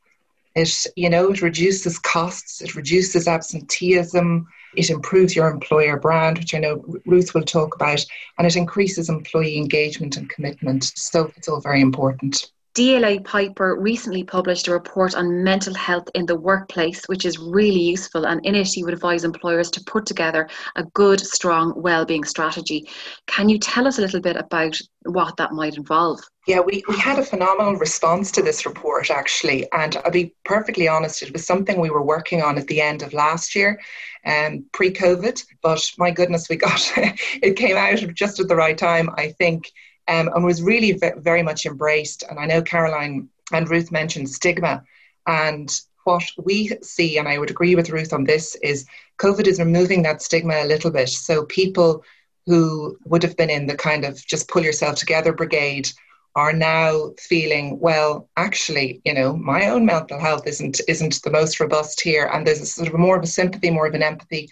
It, 0.55 0.85
you 0.95 1.09
know, 1.09 1.31
it 1.31 1.41
reduces 1.41 1.99
costs, 1.99 2.61
it 2.61 2.75
reduces 2.75 3.27
absenteeism, 3.27 4.47
it 4.75 4.89
improves 4.89 5.35
your 5.35 5.49
employer 5.49 5.97
brand, 5.97 6.37
which 6.37 6.53
I 6.53 6.59
know 6.59 6.83
Ruth 7.05 7.33
will 7.33 7.43
talk 7.43 7.75
about, 7.75 8.05
and 8.37 8.47
it 8.47 8.55
increases 8.55 9.09
employee 9.09 9.57
engagement 9.57 10.17
and 10.17 10.29
commitment. 10.29 10.91
So 10.95 11.31
it's 11.35 11.47
all 11.47 11.61
very 11.61 11.81
important. 11.81 12.51
DLA 12.73 13.23
Piper 13.25 13.75
recently 13.77 14.23
published 14.23 14.69
a 14.69 14.71
report 14.71 15.13
on 15.13 15.43
mental 15.43 15.73
health 15.73 16.07
in 16.15 16.25
the 16.25 16.39
workplace, 16.39 17.03
which 17.07 17.25
is 17.25 17.37
really 17.37 17.81
useful. 17.81 18.25
And 18.25 18.39
in 18.45 18.55
it, 18.55 18.67
he 18.67 18.85
would 18.85 18.93
advise 18.93 19.25
employers 19.25 19.69
to 19.71 19.83
put 19.83 20.05
together 20.05 20.47
a 20.77 20.85
good, 20.85 21.19
strong 21.19 21.73
well-being 21.75 22.23
strategy. 22.23 22.87
Can 23.27 23.49
you 23.49 23.59
tell 23.59 23.87
us 23.87 23.97
a 23.97 24.01
little 24.01 24.21
bit 24.21 24.37
about 24.37 24.77
what 25.03 25.35
that 25.35 25.51
might 25.51 25.75
involve? 25.75 26.21
Yeah, 26.47 26.61
we, 26.61 26.81
we 26.87 26.97
had 26.97 27.19
a 27.19 27.25
phenomenal 27.25 27.75
response 27.75 28.31
to 28.31 28.41
this 28.41 28.65
report 28.65 29.11
actually. 29.11 29.69
And 29.73 29.97
I'll 30.05 30.11
be 30.11 30.33
perfectly 30.45 30.87
honest, 30.87 31.23
it 31.23 31.33
was 31.33 31.45
something 31.45 31.77
we 31.77 31.89
were 31.89 32.03
working 32.03 32.41
on 32.41 32.57
at 32.57 32.67
the 32.67 32.79
end 32.79 33.01
of 33.01 33.11
last 33.11 33.53
year, 33.53 33.81
um, 34.25 34.63
pre 34.71 34.91
COVID. 34.93 35.43
But 35.61 35.91
my 35.97 36.09
goodness, 36.09 36.47
we 36.49 36.55
got 36.55 36.89
it 36.97 37.57
came 37.57 37.75
out 37.75 37.99
just 38.13 38.39
at 38.39 38.47
the 38.47 38.55
right 38.55 38.77
time, 38.77 39.09
I 39.17 39.33
think 39.33 39.71
um, 40.07 40.29
and 40.33 40.43
was 40.43 40.61
really 40.61 40.93
v- 40.93 41.11
very 41.17 41.43
much 41.43 41.65
embraced. 41.65 42.23
And 42.29 42.39
I 42.39 42.45
know 42.45 42.61
Caroline 42.61 43.29
and 43.51 43.69
Ruth 43.69 43.91
mentioned 43.91 44.29
stigma. 44.29 44.83
And 45.27 45.71
what 46.03 46.23
we 46.43 46.71
see, 46.81 47.17
and 47.17 47.27
I 47.27 47.37
would 47.37 47.51
agree 47.51 47.75
with 47.75 47.89
Ruth 47.89 48.13
on 48.13 48.23
this, 48.23 48.55
is 48.63 48.85
COVID 49.19 49.47
is 49.47 49.59
removing 49.59 50.01
that 50.03 50.21
stigma 50.21 50.55
a 50.55 50.65
little 50.65 50.91
bit. 50.91 51.09
So 51.09 51.45
people 51.45 52.03
who 52.45 52.97
would 53.05 53.23
have 53.23 53.37
been 53.37 53.49
in 53.49 53.67
the 53.67 53.77
kind 53.77 54.03
of 54.03 54.25
just 54.25 54.49
pull 54.49 54.63
yourself 54.63 54.95
together 54.95 55.31
brigade 55.33 55.89
are 56.35 56.53
now 56.53 57.11
feeling 57.19 57.79
well 57.79 58.29
actually 58.37 59.01
you 59.03 59.13
know 59.13 59.35
my 59.35 59.67
own 59.69 59.85
mental 59.85 60.19
health 60.19 60.47
isn't 60.47 60.81
isn't 60.87 61.21
the 61.23 61.29
most 61.29 61.59
robust 61.59 62.01
here 62.01 62.29
and 62.33 62.47
there's 62.47 62.61
a 62.61 62.65
sort 62.65 62.87
of 62.87 62.97
more 62.97 63.17
of 63.17 63.23
a 63.23 63.27
sympathy 63.27 63.69
more 63.69 63.87
of 63.87 63.93
an 63.93 64.03
empathy 64.03 64.49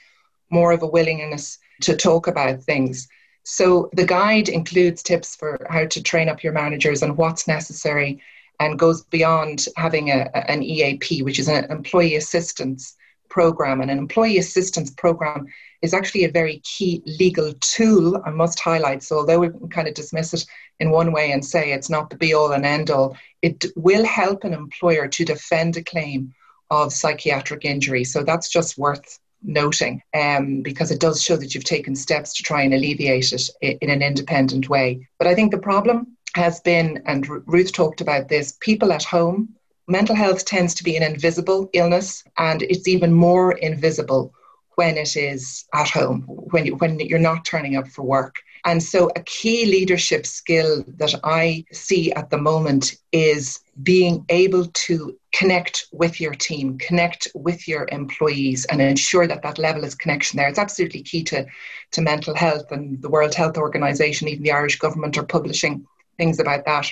more 0.50 0.72
of 0.72 0.84
a 0.84 0.88
willingness 0.88 1.58
to 1.82 1.96
talk 1.96 2.27
about 2.27 2.62
things 2.63 3.08
so 3.43 3.89
the 3.93 4.05
guide 4.05 4.50
includes 4.50 5.01
tips 5.01 5.36
for 5.36 5.65
how 5.69 5.86
to 5.86 6.03
train 6.03 6.29
up 6.29 6.43
your 6.43 6.53
managers 6.53 7.01
and 7.01 7.17
what's 7.17 7.48
necessary 7.48 8.22
and 8.60 8.77
goes 8.77 9.03
beyond 9.05 9.65
having 9.77 10.10
a, 10.10 10.29
an 10.50 10.62
EAP, 10.62 11.24
which 11.24 11.39
is 11.39 11.48
an 11.48 11.65
employee 11.72 12.15
assistance 12.15 12.96
program. 13.29 13.81
And 13.81 13.89
an 13.89 13.98
employee 13.98 14.38
assistance 14.38 14.91
program 14.91 15.48
is 15.81 15.93
actually 15.93 16.25
a 16.25 16.31
very 16.31 16.62
key 16.65 17.01
legal 17.05 17.53
tool, 17.62 18.22
I 18.25 18.31
must 18.31 18.60
highlight. 18.60 19.01
So, 19.01 19.17
although 19.17 19.39
we 19.39 19.50
can 19.50 19.69
kind 19.69 19.88
of 19.88 19.93
dismiss 19.93 20.34
it 20.34 20.46
in 20.79 20.91
one 20.91 21.13
way 21.13 21.31
and 21.31 21.43
say 21.43 21.72
it's 21.72 21.89
not 21.89 22.10
the 22.10 22.17
be 22.17 22.34
all 22.34 22.51
and 22.51 22.65
end 22.65 22.91
all, 22.91 23.15
it 23.41 23.65
will 23.75 24.05
help 24.05 24.43
an 24.43 24.53
employer 24.53 25.08
to 25.08 25.25
defend 25.25 25.77
a 25.77 25.84
claim 25.84 26.34
of 26.69 26.91
psychiatric 26.91 27.63
injury. 27.63 28.03
So, 28.03 28.24
that's 28.24 28.50
just 28.50 28.77
worth 28.77 29.19
noting 29.41 30.01
um, 30.13 30.62
because 30.62 30.91
it 30.91 31.00
does 31.00 31.22
show 31.22 31.36
that 31.38 31.53
you've 31.53 31.63
taken 31.63 31.96
steps 31.96 32.34
to 32.34 32.43
try 32.43 32.62
and 32.62 32.74
alleviate 32.74 33.31
it 33.62 33.77
in 33.81 33.89
an 33.89 34.01
independent 34.01 34.69
way. 34.69 35.08
But 35.17 35.27
I 35.27 35.36
think 35.36 35.51
the 35.51 35.58
problem 35.58 36.17
has 36.36 36.60
been, 36.62 37.01
and 37.05 37.27
Ruth 37.48 37.74
talked 37.74 38.01
about 38.01 38.29
this, 38.29 38.58
people 38.60 38.91
at 38.93 39.03
home. 39.03 39.50
Mental 39.88 40.15
health 40.15 40.46
tends 40.46 40.75
to 40.75 40.84
be 40.84 40.96
an 40.96 41.03
invisible 41.03 41.69
illness, 41.74 42.24
and 42.38 42.62
it's 42.63 42.88
even 42.88 43.12
more 43.12 43.53
invisible 43.53 44.34
when 44.75 44.98
it 44.98 45.17
is 45.17 45.65
at 45.74 45.89
home, 45.89 46.22
when, 46.22 46.65
you, 46.65 46.75
when 46.75 47.00
you're 47.00 47.19
not 47.19 47.43
turning 47.46 47.75
up 47.75 47.88
for 47.88 48.03
work. 48.03 48.36
And 48.65 48.81
so, 48.81 49.09
a 49.15 49.23
key 49.23 49.65
leadership 49.65 50.25
skill 50.25 50.83
that 50.97 51.15
I 51.23 51.65
see 51.71 52.11
at 52.13 52.29
the 52.29 52.37
moment 52.37 52.95
is 53.11 53.59
being 53.83 54.25
able 54.29 54.65
to 54.65 55.17
connect 55.33 55.87
with 55.91 56.19
your 56.19 56.33
team, 56.33 56.77
connect 56.77 57.27
with 57.33 57.67
your 57.67 57.87
employees, 57.91 58.65
and 58.65 58.81
ensure 58.81 59.27
that 59.27 59.41
that 59.43 59.57
level 59.57 59.85
of 59.85 59.97
connection 59.97 60.37
there. 60.37 60.49
It's 60.49 60.59
absolutely 60.59 61.03
key 61.03 61.23
to, 61.25 61.45
to 61.91 62.01
mental 62.01 62.35
health, 62.35 62.71
and 62.71 63.01
the 63.01 63.09
World 63.09 63.33
Health 63.33 63.57
Organization, 63.57 64.27
even 64.27 64.43
the 64.43 64.51
Irish 64.51 64.77
government, 64.79 65.17
are 65.17 65.25
publishing 65.25 65.85
things 66.17 66.39
about 66.39 66.65
that. 66.65 66.91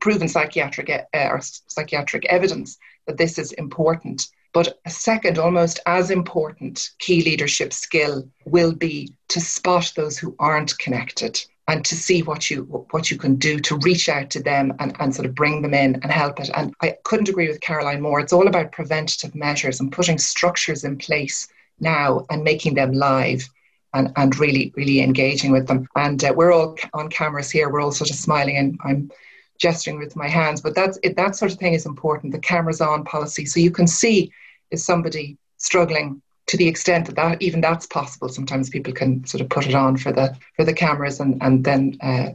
Proven 0.00 0.28
psychiatric 0.28 0.90
uh, 0.90 1.28
or 1.28 1.40
psychiatric 1.42 2.24
evidence 2.26 2.78
that 3.06 3.18
this 3.18 3.38
is 3.38 3.52
important. 3.52 4.28
But 4.54 4.78
a 4.86 4.90
second, 4.90 5.36
almost 5.36 5.80
as 5.84 6.12
important 6.12 6.90
key 7.00 7.24
leadership 7.24 7.72
skill 7.72 8.26
will 8.44 8.72
be 8.72 9.12
to 9.28 9.40
spot 9.40 9.92
those 9.96 10.16
who 10.16 10.36
aren't 10.38 10.78
connected 10.78 11.44
and 11.66 11.84
to 11.84 11.96
see 11.96 12.22
what 12.22 12.50
you 12.50 12.62
what 12.92 13.10
you 13.10 13.16
can 13.16 13.34
do 13.34 13.58
to 13.58 13.78
reach 13.78 14.08
out 14.08 14.30
to 14.30 14.40
them 14.40 14.72
and, 14.78 14.94
and 15.00 15.12
sort 15.12 15.26
of 15.26 15.34
bring 15.34 15.60
them 15.62 15.74
in 15.74 15.96
and 15.96 16.12
help 16.12 16.38
it. 16.38 16.50
And 16.54 16.72
I 16.82 16.96
couldn't 17.02 17.28
agree 17.28 17.48
with 17.48 17.62
Caroline 17.62 18.00
more. 18.00 18.20
It's 18.20 18.32
all 18.32 18.46
about 18.46 18.70
preventative 18.70 19.34
measures 19.34 19.80
and 19.80 19.90
putting 19.90 20.18
structures 20.18 20.84
in 20.84 20.98
place 20.98 21.48
now 21.80 22.24
and 22.30 22.44
making 22.44 22.74
them 22.74 22.92
live 22.92 23.48
and, 23.92 24.12
and 24.14 24.38
really, 24.38 24.72
really 24.76 25.00
engaging 25.00 25.50
with 25.50 25.66
them. 25.66 25.88
And 25.96 26.22
uh, 26.22 26.32
we're 26.36 26.52
all 26.52 26.76
on 26.92 27.08
cameras 27.08 27.50
here. 27.50 27.70
We're 27.70 27.80
all 27.80 27.90
sort 27.90 28.10
of 28.10 28.16
smiling 28.16 28.56
and 28.56 28.78
I'm 28.84 29.10
gesturing 29.58 29.98
with 29.98 30.14
my 30.14 30.28
hands. 30.28 30.60
But 30.60 30.76
that's 30.76 30.96
it, 31.02 31.16
that 31.16 31.34
sort 31.34 31.50
of 31.50 31.58
thing 31.58 31.72
is 31.72 31.86
important. 31.86 32.32
The 32.32 32.38
cameras 32.38 32.80
on 32.80 33.02
policy, 33.02 33.46
so 33.46 33.58
you 33.58 33.72
can 33.72 33.88
see 33.88 34.30
is 34.70 34.84
somebody 34.84 35.36
struggling 35.58 36.20
to 36.46 36.56
the 36.56 36.68
extent 36.68 37.06
that, 37.06 37.16
that 37.16 37.42
even 37.42 37.60
that's 37.60 37.86
possible. 37.86 38.28
Sometimes 38.28 38.68
people 38.68 38.92
can 38.92 39.24
sort 39.26 39.40
of 39.40 39.48
put 39.48 39.66
it 39.66 39.74
on 39.74 39.96
for 39.96 40.12
the 40.12 40.36
for 40.56 40.64
the 40.64 40.72
cameras 40.72 41.20
and 41.20 41.42
and 41.42 41.64
then. 41.64 41.96
Uh, 42.00 42.30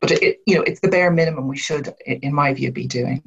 but 0.00 0.10
it, 0.10 0.40
you 0.48 0.56
know, 0.56 0.62
it's 0.62 0.80
the 0.80 0.88
bare 0.88 1.12
minimum 1.12 1.46
we 1.46 1.56
should, 1.56 1.94
in 2.06 2.34
my 2.34 2.52
view, 2.52 2.72
be 2.72 2.88
doing. 2.88 3.22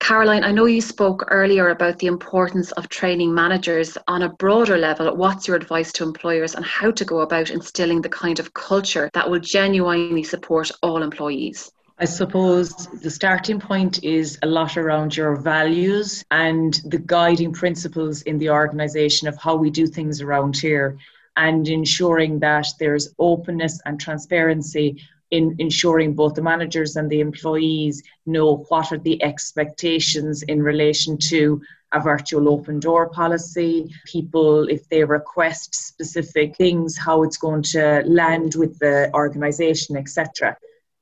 Caroline, 0.00 0.44
I 0.44 0.52
know 0.52 0.66
you 0.66 0.82
spoke 0.82 1.24
earlier 1.28 1.70
about 1.70 1.98
the 1.98 2.06
importance 2.06 2.70
of 2.72 2.88
training 2.90 3.34
managers 3.34 3.96
on 4.06 4.22
a 4.22 4.28
broader 4.28 4.76
level. 4.76 5.16
What's 5.16 5.48
your 5.48 5.56
advice 5.56 5.90
to 5.92 6.04
employers 6.04 6.54
on 6.54 6.62
how 6.62 6.90
to 6.90 7.04
go 7.04 7.20
about 7.20 7.50
instilling 7.50 8.02
the 8.02 8.10
kind 8.10 8.38
of 8.38 8.52
culture 8.52 9.10
that 9.14 9.28
will 9.28 9.40
genuinely 9.40 10.22
support 10.22 10.70
all 10.82 11.02
employees? 11.02 11.72
I 12.00 12.04
suppose 12.04 12.86
the 13.02 13.10
starting 13.10 13.58
point 13.58 14.04
is 14.04 14.38
a 14.42 14.46
lot 14.46 14.76
around 14.76 15.16
your 15.16 15.34
values 15.34 16.24
and 16.30 16.80
the 16.84 16.98
guiding 16.98 17.52
principles 17.52 18.22
in 18.22 18.38
the 18.38 18.50
organisation 18.50 19.26
of 19.26 19.36
how 19.36 19.56
we 19.56 19.68
do 19.70 19.88
things 19.88 20.20
around 20.20 20.56
here 20.56 20.96
and 21.36 21.66
ensuring 21.66 22.38
that 22.38 22.68
there's 22.78 23.12
openness 23.18 23.80
and 23.84 23.98
transparency 23.98 25.02
in 25.32 25.56
ensuring 25.58 26.14
both 26.14 26.34
the 26.34 26.42
managers 26.42 26.94
and 26.94 27.10
the 27.10 27.18
employees 27.18 28.04
know 28.26 28.64
what 28.68 28.92
are 28.92 28.98
the 28.98 29.20
expectations 29.20 30.44
in 30.44 30.62
relation 30.62 31.18
to 31.18 31.60
a 31.92 32.00
virtual 32.00 32.48
open 32.48 32.78
door 32.78 33.08
policy, 33.08 33.92
people, 34.06 34.68
if 34.68 34.88
they 34.88 35.02
request 35.02 35.74
specific 35.74 36.54
things, 36.56 36.96
how 36.96 37.24
it's 37.24 37.38
going 37.38 37.62
to 37.62 38.04
land 38.06 38.54
with 38.54 38.78
the 38.78 39.10
organisation, 39.14 39.96
etc. 39.96 40.56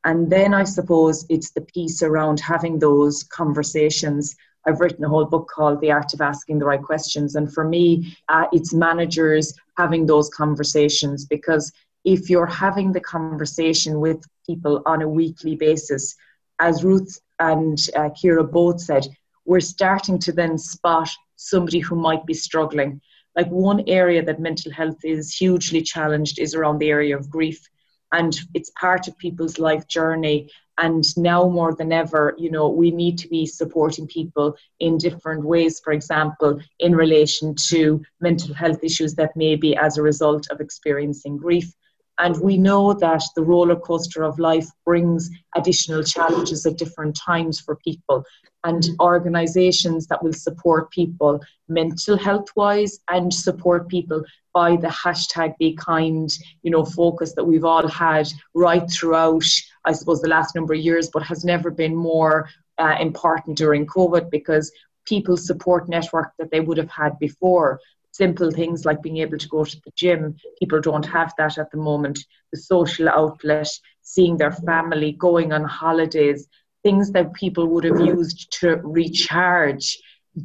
And 0.06 0.30
then 0.30 0.54
I 0.54 0.62
suppose 0.62 1.26
it's 1.28 1.50
the 1.50 1.62
piece 1.62 2.00
around 2.00 2.38
having 2.38 2.78
those 2.78 3.24
conversations. 3.24 4.36
I've 4.64 4.78
written 4.78 5.04
a 5.04 5.08
whole 5.08 5.24
book 5.24 5.50
called 5.52 5.80
The 5.80 5.90
Art 5.90 6.14
of 6.14 6.20
Asking 6.20 6.60
the 6.60 6.64
Right 6.64 6.80
Questions. 6.80 7.34
And 7.34 7.52
for 7.52 7.64
me, 7.64 8.16
uh, 8.28 8.46
it's 8.52 8.72
managers 8.72 9.52
having 9.76 10.06
those 10.06 10.28
conversations 10.28 11.24
because 11.24 11.72
if 12.04 12.30
you're 12.30 12.46
having 12.46 12.92
the 12.92 13.00
conversation 13.00 13.98
with 13.98 14.24
people 14.46 14.80
on 14.86 15.02
a 15.02 15.08
weekly 15.08 15.56
basis, 15.56 16.14
as 16.60 16.84
Ruth 16.84 17.20
and 17.40 17.76
uh, 17.96 18.10
Kira 18.10 18.48
both 18.48 18.80
said, 18.80 19.08
we're 19.44 19.58
starting 19.58 20.20
to 20.20 20.30
then 20.30 20.56
spot 20.56 21.10
somebody 21.34 21.80
who 21.80 21.96
might 21.96 22.24
be 22.26 22.34
struggling. 22.34 23.00
Like 23.34 23.48
one 23.48 23.82
area 23.88 24.24
that 24.24 24.38
mental 24.38 24.70
health 24.70 25.04
is 25.04 25.34
hugely 25.34 25.82
challenged 25.82 26.38
is 26.38 26.54
around 26.54 26.78
the 26.78 26.90
area 26.90 27.16
of 27.16 27.28
grief 27.28 27.68
and 28.12 28.38
it's 28.54 28.70
part 28.70 29.08
of 29.08 29.18
people's 29.18 29.58
life 29.58 29.86
journey. 29.88 30.50
And 30.78 31.04
now 31.16 31.48
more 31.48 31.74
than 31.74 31.90
ever 31.90 32.34
you 32.36 32.50
know 32.50 32.68
we 32.68 32.90
need 32.90 33.16
to 33.18 33.28
be 33.28 33.46
supporting 33.46 34.06
people 34.06 34.56
in 34.80 34.98
different 34.98 35.44
ways. 35.44 35.80
For 35.80 35.92
example 35.92 36.60
in 36.80 36.94
relation 36.94 37.54
to 37.68 38.02
mental 38.20 38.54
health 38.54 38.82
issues 38.82 39.14
that 39.14 39.36
may 39.36 39.56
be 39.56 39.76
as 39.76 39.96
a 39.96 40.02
result 40.02 40.46
of 40.50 40.60
experiencing 40.60 41.38
grief 41.38 41.72
and 42.18 42.40
we 42.40 42.56
know 42.56 42.94
that 42.94 43.22
the 43.34 43.42
roller 43.42 43.76
coaster 43.76 44.22
of 44.22 44.38
life 44.38 44.68
brings 44.84 45.30
additional 45.54 46.02
challenges 46.02 46.64
at 46.64 46.78
different 46.78 47.16
times 47.16 47.60
for 47.60 47.76
people. 47.76 48.24
And 48.64 48.84
organizations 49.00 50.06
that 50.06 50.22
will 50.24 50.32
support 50.32 50.90
people 50.90 51.40
mental 51.68 52.16
health 52.16 52.48
wise 52.56 52.98
and 53.10 53.32
support 53.32 53.88
people 53.88 54.24
by 54.54 54.76
the 54.76 54.88
hashtag 54.88 55.56
be 55.58 55.76
kind, 55.76 56.32
you 56.62 56.70
know, 56.70 56.84
focus 56.84 57.34
that 57.34 57.44
we've 57.44 57.64
all 57.64 57.86
had 57.86 58.26
right 58.54 58.90
throughout, 58.90 59.44
I 59.84 59.92
suppose, 59.92 60.22
the 60.22 60.28
last 60.28 60.54
number 60.54 60.72
of 60.72 60.80
years, 60.80 61.10
but 61.12 61.22
has 61.22 61.44
never 61.44 61.70
been 61.70 61.94
more 61.94 62.48
uh, 62.78 62.96
important 62.98 63.58
during 63.58 63.86
COVID 63.86 64.30
because 64.30 64.72
people 65.06 65.36
support 65.36 65.88
network 65.88 66.32
that 66.38 66.50
they 66.50 66.60
would 66.60 66.78
have 66.78 66.90
had 66.90 67.18
before 67.18 67.80
simple 68.16 68.50
things 68.50 68.84
like 68.84 69.02
being 69.02 69.18
able 69.18 69.38
to 69.38 69.48
go 69.48 69.64
to 69.64 69.76
the 69.84 69.92
gym. 69.96 70.36
People 70.58 70.80
don't 70.80 71.06
have 71.06 71.32
that 71.38 71.58
at 71.58 71.70
the 71.70 71.76
moment. 71.78 72.18
The 72.52 72.58
social 72.58 73.08
outlet, 73.08 73.68
seeing 74.02 74.36
their 74.36 74.52
family, 74.52 75.12
going 75.12 75.52
on 75.52 75.64
holidays, 75.64 76.48
things 76.82 77.10
that 77.12 77.34
people 77.34 77.66
would 77.68 77.84
have 77.84 78.00
used 78.00 78.50
to 78.60 78.80
recharge. 78.84 79.98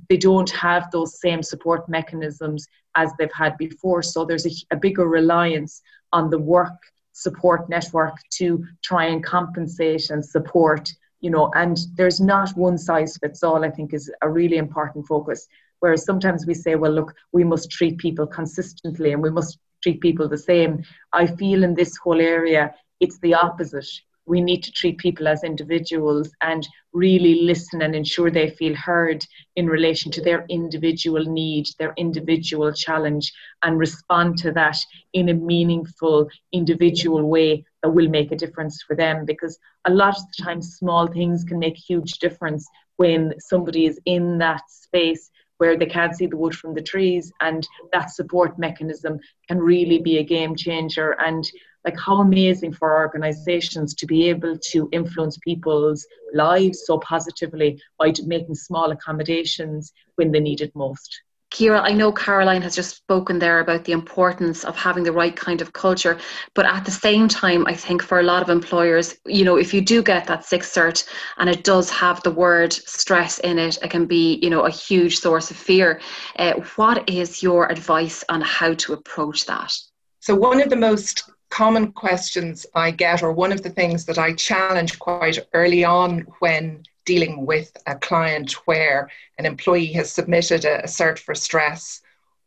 They 0.10 0.18
don't 0.18 0.50
have 0.50 0.90
those 0.92 1.20
same 1.20 1.44
support 1.44 1.88
mechanisms 1.88 2.68
as 2.96 3.12
they've 3.18 3.34
had 3.34 3.58
before. 3.58 4.02
So 4.02 4.26
there's 4.26 4.46
a, 4.46 4.52
a 4.72 4.78
bigger 4.78 5.08
reliance 5.08 5.82
on 6.12 6.30
the 6.30 6.40
work 6.40 6.78
support 7.14 7.70
network 7.70 8.16
to 8.32 8.66
try 8.84 9.06
and 9.06 9.24
compensate 9.24 10.10
and 10.10 10.24
support 10.24 10.90
you 11.22 11.30
know 11.30 11.50
and 11.56 11.78
there's 11.96 12.20
not 12.20 12.50
one 12.58 12.78
size 12.78 13.18
fits 13.18 13.44
all 13.44 13.64
i 13.64 13.70
think 13.70 13.94
is 13.94 14.12
a 14.22 14.30
really 14.30 14.58
important 14.58 15.06
focus 15.08 15.48
Whereas 15.82 16.06
sometimes 16.06 16.46
we 16.46 16.54
say, 16.54 16.76
well, 16.76 16.92
look, 16.92 17.14
we 17.32 17.44
must 17.44 17.72
treat 17.72 17.98
people 17.98 18.28
consistently 18.28 19.14
and 19.14 19.22
we 19.22 19.32
must 19.32 19.58
treat 19.82 20.00
people 20.00 20.30
the 20.30 20.38
same. 20.38 20.84
I 21.12 21.26
feel 21.26 21.64
in 21.64 21.74
this 21.74 21.98
whole 21.98 22.22
area, 22.22 22.74
it's 23.00 23.18
the 23.20 23.34
opposite. 23.34 23.90
We 24.28 24.42
need 24.42 24.62
to 24.64 24.72
treat 24.72 25.00
people 25.00 25.28
as 25.28 25.44
individuals 25.44 26.30
and 26.42 26.68
really 26.94 27.42
listen 27.42 27.82
and 27.82 27.96
ensure 27.96 28.30
they 28.30 28.52
feel 28.52 28.76
heard 28.76 29.26
in 29.56 29.66
relation 29.66 30.12
to 30.12 30.22
their 30.22 30.46
individual 30.50 31.26
need, 31.26 31.68
their 31.80 31.96
individual 31.98 32.72
challenge, 32.72 33.34
and 33.64 33.80
respond 33.80 34.38
to 34.38 34.52
that 34.52 34.78
in 35.14 35.30
a 35.30 35.34
meaningful, 35.34 36.30
individual 36.54 37.28
way 37.28 37.66
will 37.90 38.10
make 38.10 38.32
a 38.32 38.36
difference 38.36 38.82
for 38.82 38.96
them. 38.96 39.26
Because 39.26 39.58
a 39.86 39.92
lot 39.92 40.18
of 40.18 40.24
the 40.38 40.44
time, 40.44 40.62
small 40.62 41.08
things 41.08 41.44
can 41.44 41.60
make 41.60 41.78
huge 41.78 42.20
difference 42.20 42.68
when 42.98 43.34
somebody 43.40 43.86
is 43.86 44.00
in 44.06 44.38
that 44.38 44.62
space 44.70 45.32
where 45.58 45.78
they 45.78 45.86
can't 45.86 46.16
see 46.16 46.26
the 46.26 46.38
wood 46.38 46.56
from 46.56 46.74
the 46.74 46.82
trees 46.82 47.32
and 47.40 47.68
that 47.92 48.10
support 48.10 48.58
mechanism 48.58 49.20
can 49.48 49.60
really 49.60 50.00
be 50.00 50.18
a 50.18 50.24
game 50.24 50.56
changer 50.56 51.16
and 51.20 51.52
like 51.86 52.00
how 52.00 52.20
amazing 52.20 52.74
for 52.74 52.98
organizations 52.98 53.94
to 53.94 54.08
be 54.08 54.28
able 54.28 54.58
to 54.58 54.90
influence 54.92 55.38
people's 55.38 56.06
lives 56.34 56.84
so 56.86 56.98
positively 57.00 57.80
by 58.00 58.12
making 58.26 58.56
small 58.56 58.92
accommodations 58.92 59.94
when 60.16 60.32
they 60.32 60.40
need 60.40 60.62
it 60.62 60.76
most 60.76 61.22
Kira, 61.52 61.82
I 61.84 61.92
know 61.92 62.14
Caroline 62.14 62.62
has 62.62 62.76
just 62.76 62.96
spoken 62.96 63.38
there 63.38 63.60
about 63.60 63.84
the 63.84 63.92
importance 63.92 64.64
of 64.64 64.78
having 64.78 65.04
the 65.04 65.12
right 65.12 65.36
kind 65.36 65.62
of 65.62 65.74
culture, 65.74 66.18
but 66.54 66.66
at 66.66 66.86
the 66.86 66.92
same 66.92 67.28
time, 67.28 67.68
I 67.68 67.74
think 67.74 68.02
for 68.02 68.22
a 68.22 68.24
lot 68.24 68.42
of 68.42 68.50
employers, 68.50 69.18
you 69.26 69.44
know, 69.44 69.58
if 69.58 69.74
you 69.74 69.82
do 69.82 70.02
get 70.02 70.26
that 70.28 70.46
sixth 70.46 70.74
cert 70.74 71.06
and 71.38 71.50
it 71.50 71.66
does 71.66 71.90
have 71.90 72.24
the 72.24 72.32
word 72.32 72.72
stress 72.72 73.40
in 73.40 73.60
it, 73.60 73.78
it 73.84 73.90
can 73.90 74.06
be, 74.06 74.40
you 74.42 74.50
know, 74.50 74.62
a 74.62 74.72
huge 74.72 75.20
source 75.20 75.52
of 75.52 75.58
fear. 75.58 76.00
Uh, 76.38 76.54
what 76.78 77.10
is 77.10 77.44
your 77.44 77.70
advice 77.70 78.24
on 78.30 78.40
how 78.40 78.74
to 78.76 78.94
approach 78.94 79.46
that? 79.46 79.74
So, 80.22 80.34
one 80.34 80.62
of 80.62 80.70
the 80.70 80.78
most 80.78 81.30
common 81.50 81.92
questions 81.92 82.66
I 82.74 82.92
get, 82.92 83.22
or 83.22 83.34
one 83.34 83.52
of 83.52 83.62
the 83.62 83.70
things 83.70 84.06
that 84.06 84.18
I 84.18 84.32
challenge 84.34 85.00
quite 85.00 85.38
early 85.54 85.84
on 85.84 86.26
when 86.40 86.84
dealing 87.06 87.46
with 87.46 87.76
a 87.88 87.96
client 87.96 88.54
where 88.66 89.10
an 89.38 89.46
employee 89.46 89.94
has 89.94 90.12
submitted 90.12 90.66
a, 90.66 90.84
a 90.84 90.88
cert 90.88 91.20
for 91.20 91.36
stress 91.36 92.02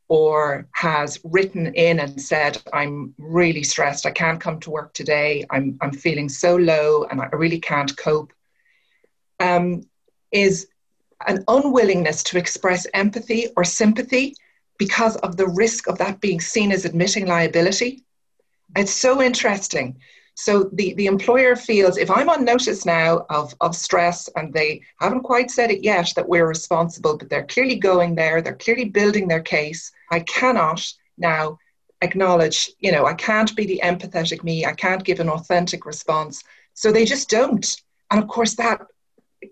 or 0.08 0.66
has 0.72 1.18
written 1.24 1.66
in 1.74 1.98
and 2.00 2.20
said, 2.20 2.62
I'm 2.72 3.14
really 3.18 3.62
stressed, 3.62 4.06
I 4.06 4.10
can't 4.10 4.40
come 4.40 4.60
to 4.60 4.70
work 4.70 4.92
today, 4.92 5.44
I'm, 5.50 5.78
I'm 5.80 5.92
feeling 5.92 6.28
so 6.28 6.56
low 6.56 7.04
and 7.04 7.20
I 7.20 7.26
really 7.32 7.58
can't 7.58 7.96
cope, 7.96 8.32
um, 9.40 9.82
is 10.30 10.68
an 11.26 11.44
unwillingness 11.48 12.22
to 12.24 12.38
express 12.38 12.86
empathy 12.92 13.48
or 13.56 13.64
sympathy 13.64 14.36
because 14.78 15.16
of 15.16 15.36
the 15.36 15.48
risk 15.48 15.88
of 15.88 15.98
that 15.98 16.20
being 16.20 16.40
seen 16.40 16.70
as 16.70 16.84
admitting 16.84 17.26
liability. 17.26 18.04
It's 18.76 18.92
so 18.92 19.22
interesting 19.22 19.98
so 20.34 20.64
the, 20.72 20.94
the 20.94 21.06
employer 21.06 21.54
feels 21.54 21.96
if 21.96 22.10
I'm 22.10 22.28
on 22.28 22.44
notice 22.44 22.84
now 22.84 23.24
of, 23.30 23.54
of 23.60 23.74
stress 23.76 24.28
and 24.36 24.52
they 24.52 24.82
haven't 25.00 25.22
quite 25.22 25.50
said 25.50 25.70
it 25.70 25.84
yet 25.84 26.12
that 26.16 26.28
we're 26.28 26.48
responsible, 26.48 27.16
but 27.16 27.30
they're 27.30 27.46
clearly 27.46 27.76
going 27.76 28.14
there, 28.14 28.42
they're 28.42 28.56
clearly 28.56 28.86
building 28.86 29.28
their 29.28 29.40
case, 29.40 29.92
I 30.10 30.20
cannot 30.20 30.92
now 31.16 31.58
acknowledge, 32.02 32.70
you 32.80 32.90
know, 32.90 33.06
I 33.06 33.14
can't 33.14 33.54
be 33.54 33.64
the 33.64 33.80
empathetic 33.84 34.42
me, 34.42 34.66
I 34.66 34.72
can't 34.72 35.04
give 35.04 35.20
an 35.20 35.28
authentic 35.28 35.86
response. 35.86 36.42
So 36.74 36.90
they 36.90 37.04
just 37.04 37.30
don't. 37.30 37.64
And 38.10 38.20
of 38.20 38.28
course, 38.28 38.56
that 38.56 38.82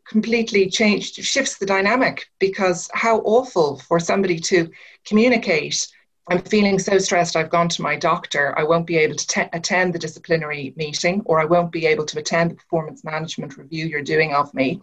completely 0.06 0.68
changed, 0.68 1.14
shifts 1.14 1.58
the 1.58 1.66
dynamic 1.66 2.26
because 2.40 2.90
how 2.92 3.18
awful 3.20 3.78
for 3.78 4.00
somebody 4.00 4.38
to 4.40 4.70
communicate 5.06 5.86
I'm 6.28 6.40
feeling 6.42 6.78
so 6.78 6.98
stressed, 6.98 7.34
I've 7.34 7.50
gone 7.50 7.68
to 7.70 7.82
my 7.82 7.96
doctor. 7.96 8.56
I 8.56 8.62
won't 8.62 8.86
be 8.86 8.96
able 8.96 9.16
to 9.16 9.26
te- 9.26 9.48
attend 9.52 9.92
the 9.92 9.98
disciplinary 9.98 10.72
meeting, 10.76 11.22
or 11.24 11.40
I 11.40 11.44
won't 11.44 11.72
be 11.72 11.86
able 11.86 12.04
to 12.06 12.18
attend 12.18 12.52
the 12.52 12.54
performance 12.54 13.02
management 13.02 13.56
review 13.56 13.86
you're 13.86 14.02
doing 14.02 14.32
of 14.32 14.54
me. 14.54 14.80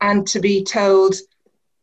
And 0.00 0.26
to 0.28 0.40
be 0.40 0.64
told, 0.64 1.16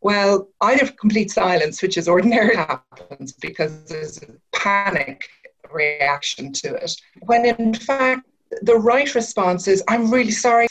well, 0.00 0.48
either 0.60 0.90
complete 1.00 1.30
silence, 1.30 1.80
which 1.80 1.96
is 1.96 2.08
ordinarily 2.08 2.56
happens 2.56 3.32
because 3.34 3.84
there's 3.84 4.20
a 4.22 4.26
panic 4.52 5.28
reaction 5.72 6.52
to 6.52 6.74
it, 6.74 6.96
when 7.20 7.46
in 7.46 7.74
fact, 7.74 8.26
the 8.62 8.76
right 8.76 9.14
response 9.14 9.68
is, 9.68 9.82
I'm 9.88 10.10
really 10.10 10.30
sorry. 10.32 10.66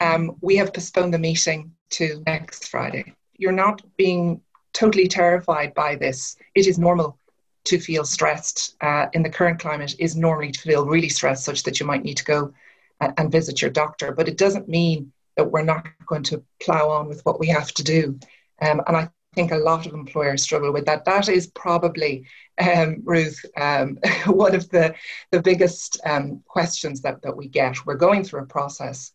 Um, 0.00 0.36
we 0.40 0.56
have 0.56 0.74
postponed 0.74 1.14
the 1.14 1.18
meeting 1.18 1.72
to 1.90 2.22
next 2.26 2.68
Friday. 2.68 3.14
You're 3.36 3.52
not 3.52 3.82
being 3.96 4.40
totally 4.72 5.06
terrified 5.06 5.74
by 5.74 5.94
this. 5.96 6.36
It 6.54 6.66
is 6.66 6.78
normal 6.78 7.18
to 7.64 7.78
feel 7.78 8.04
stressed 8.04 8.76
uh, 8.80 9.06
in 9.12 9.22
the 9.22 9.30
current 9.30 9.60
climate 9.60 9.94
is 9.98 10.16
normally 10.16 10.52
to 10.52 10.60
feel 10.60 10.86
really 10.86 11.08
stressed, 11.08 11.44
such 11.44 11.62
that 11.62 11.78
you 11.78 11.86
might 11.86 12.04
need 12.04 12.16
to 12.16 12.24
go 12.24 12.52
and, 13.00 13.12
and 13.16 13.32
visit 13.32 13.62
your 13.62 13.70
doctor. 13.70 14.12
But 14.12 14.28
it 14.28 14.38
doesn't 14.38 14.68
mean 14.68 15.12
that 15.36 15.50
we're 15.50 15.62
not 15.62 15.86
going 16.06 16.22
to 16.24 16.42
plow 16.60 16.90
on 16.90 17.08
with 17.08 17.24
what 17.24 17.40
we 17.40 17.48
have 17.48 17.72
to 17.72 17.84
do. 17.84 18.18
Um, 18.60 18.82
and 18.86 18.96
I 18.96 19.10
think 19.34 19.52
a 19.52 19.56
lot 19.56 19.86
of 19.86 19.94
employers 19.94 20.42
struggle 20.42 20.72
with 20.72 20.84
that. 20.86 21.04
That 21.04 21.28
is 21.28 21.46
probably, 21.48 22.26
um, 22.60 23.00
Ruth, 23.04 23.44
um, 23.56 23.98
one 24.26 24.54
of 24.54 24.68
the, 24.70 24.94
the 25.30 25.40
biggest 25.40 26.00
um, 26.04 26.42
questions 26.46 27.00
that, 27.02 27.22
that 27.22 27.36
we 27.36 27.48
get. 27.48 27.86
We're 27.86 27.94
going 27.94 28.24
through 28.24 28.42
a 28.42 28.46
process 28.46 29.12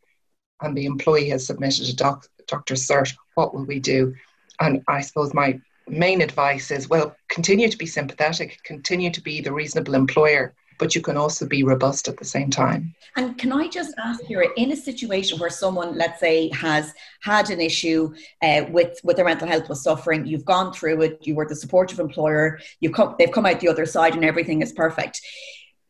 and 0.62 0.76
the 0.76 0.86
employee 0.86 1.30
has 1.30 1.46
submitted 1.46 1.88
a 1.88 1.94
doc, 1.94 2.28
doctor's 2.48 2.88
cert. 2.88 3.14
What 3.36 3.54
will 3.54 3.66
we 3.66 3.80
do? 3.80 4.16
And 4.60 4.84
I 4.88 5.02
suppose 5.02 5.34
my 5.34 5.60
main 5.88 6.22
advice 6.22 6.72
is 6.72 6.90
well, 6.90 7.16
continue 7.30 7.70
to 7.70 7.78
be 7.78 7.86
sympathetic, 7.86 8.60
continue 8.64 9.12
to 9.12 9.22
be 9.22 9.42
the 9.42 9.52
reasonable 9.52 9.96
employer, 9.96 10.54
but 10.80 10.94
you 10.94 11.02
can 11.02 11.18
also 11.18 11.46
be 11.46 11.64
robust 11.64 12.08
at 12.08 12.18
the 12.18 12.26
same 12.26 12.50
time. 12.50 12.94
And 13.16 13.38
can 13.38 13.52
I 13.52 13.68
just 13.68 13.94
ask 13.98 14.22
you, 14.30 14.46
in 14.58 14.72
a 14.72 14.76
situation 14.76 15.40
where 15.40 15.50
someone, 15.50 15.98
let's 15.98 16.20
say, 16.20 16.50
has 16.50 16.94
had 17.22 17.50
an 17.50 17.60
issue 17.60 18.14
uh, 18.44 18.66
with 18.70 19.00
with 19.04 19.16
their 19.16 19.26
mental 19.26 19.48
health 19.48 19.70
was 19.70 19.84
suffering, 19.84 20.26
you've 20.26 20.46
gone 20.46 20.74
through 20.74 21.02
it, 21.02 21.26
you 21.26 21.36
were 21.36 21.48
the 21.48 21.56
supportive 21.56 22.00
employer, 22.00 22.60
you've 22.80 22.94
come, 22.94 23.16
they've 23.18 23.32
come 23.32 23.46
out 23.46 23.60
the 23.60 23.70
other 23.70 23.86
side, 23.86 24.14
and 24.16 24.24
everything 24.24 24.62
is 24.62 24.72
perfect 24.72 25.22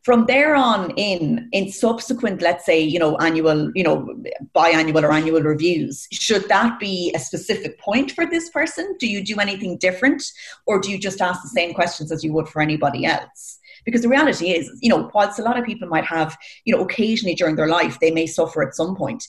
from 0.02 0.26
there 0.26 0.54
on 0.54 0.90
in 0.96 1.48
in 1.52 1.70
subsequent 1.70 2.40
let's 2.40 2.64
say 2.64 2.80
you 2.80 2.98
know 2.98 3.16
annual 3.16 3.70
you 3.74 3.82
know 3.82 4.08
biannual 4.54 5.02
or 5.02 5.12
annual 5.12 5.42
reviews 5.42 6.06
should 6.12 6.48
that 6.48 6.78
be 6.78 7.12
a 7.14 7.18
specific 7.18 7.78
point 7.78 8.12
for 8.12 8.26
this 8.26 8.50
person? 8.50 8.96
Do 8.98 9.06
you 9.06 9.24
do 9.24 9.36
anything 9.38 9.78
different? 9.78 10.22
Or 10.66 10.80
do 10.80 10.90
you 10.90 10.98
just 10.98 11.20
ask 11.20 11.42
the 11.42 11.48
same 11.48 11.74
questions 11.74 12.12
as 12.12 12.22
you 12.24 12.32
would 12.32 12.48
for 12.48 12.62
anybody 12.62 13.04
else? 13.04 13.58
Because 13.84 14.02
the 14.02 14.08
reality 14.08 14.50
is 14.50 14.70
you 14.80 14.88
know 14.88 15.10
whilst 15.14 15.38
a 15.38 15.42
lot 15.42 15.58
of 15.58 15.64
people 15.64 15.88
might 15.88 16.04
have 16.04 16.36
you 16.64 16.74
know 16.74 16.82
occasionally 16.82 17.34
during 17.34 17.56
their 17.56 17.68
life 17.68 17.98
they 18.00 18.10
may 18.10 18.26
suffer 18.26 18.62
at 18.62 18.74
some 18.74 18.94
point 18.96 19.24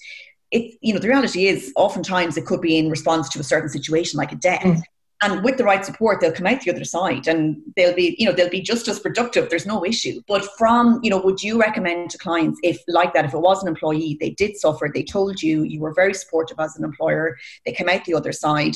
it 0.52 0.78
you 0.82 0.94
know 0.94 1.00
the 1.00 1.08
reality 1.08 1.48
is 1.48 1.72
oftentimes 1.76 2.38
it 2.38 2.46
could 2.46 2.62
be 2.62 2.78
in 2.78 2.90
response 2.90 3.30
to 3.30 3.40
a 3.40 3.44
certain 3.44 3.70
situation 3.70 4.18
like 4.18 4.32
a 4.32 4.36
death. 4.36 4.62
Mm. 4.64 4.82
And 5.22 5.44
with 5.44 5.58
the 5.58 5.64
right 5.64 5.86
support 5.86 6.22
they'll 6.22 6.32
come 6.32 6.48
out 6.48 6.62
the 6.62 6.72
other 6.72 6.86
side 6.86 7.28
and 7.28 7.62
they'll 7.76 7.96
be 7.96 8.16
you 8.18 8.26
know 8.26 8.32
they'll 8.32 8.50
be 8.50 8.62
just 8.62 8.88
as 8.88 9.00
productive. 9.00 9.50
There's 9.50 9.66
no 9.66 9.86
issue. 9.86 10.22
But 10.28 10.46
from 10.58 11.00
you 11.04 11.10
know 11.10 11.20
would 11.20 11.42
you 11.42 11.60
recommend 11.60 12.10
to 12.12 12.18
clients 12.18 12.60
if 12.64 12.82
like 12.88 13.14
that 13.14 13.26
if 13.26 13.34
it 13.34 13.40
was 13.40 13.62
an 13.62 13.68
employee 13.68 14.18
they 14.20 14.32
did 14.32 14.58
suffer 14.58 14.90
they 14.94 15.04
told 15.04 15.42
you 15.42 15.64
you 15.64 15.80
were 15.82 15.94
very 15.94 16.14
supportive 16.14 16.60
as 16.60 16.76
an 16.78 16.84
employer 16.84 17.38
they 17.66 17.72
came 17.72 17.90
out 17.90 18.06
the 18.06 18.14
other 18.14 18.32
side. 18.32 18.76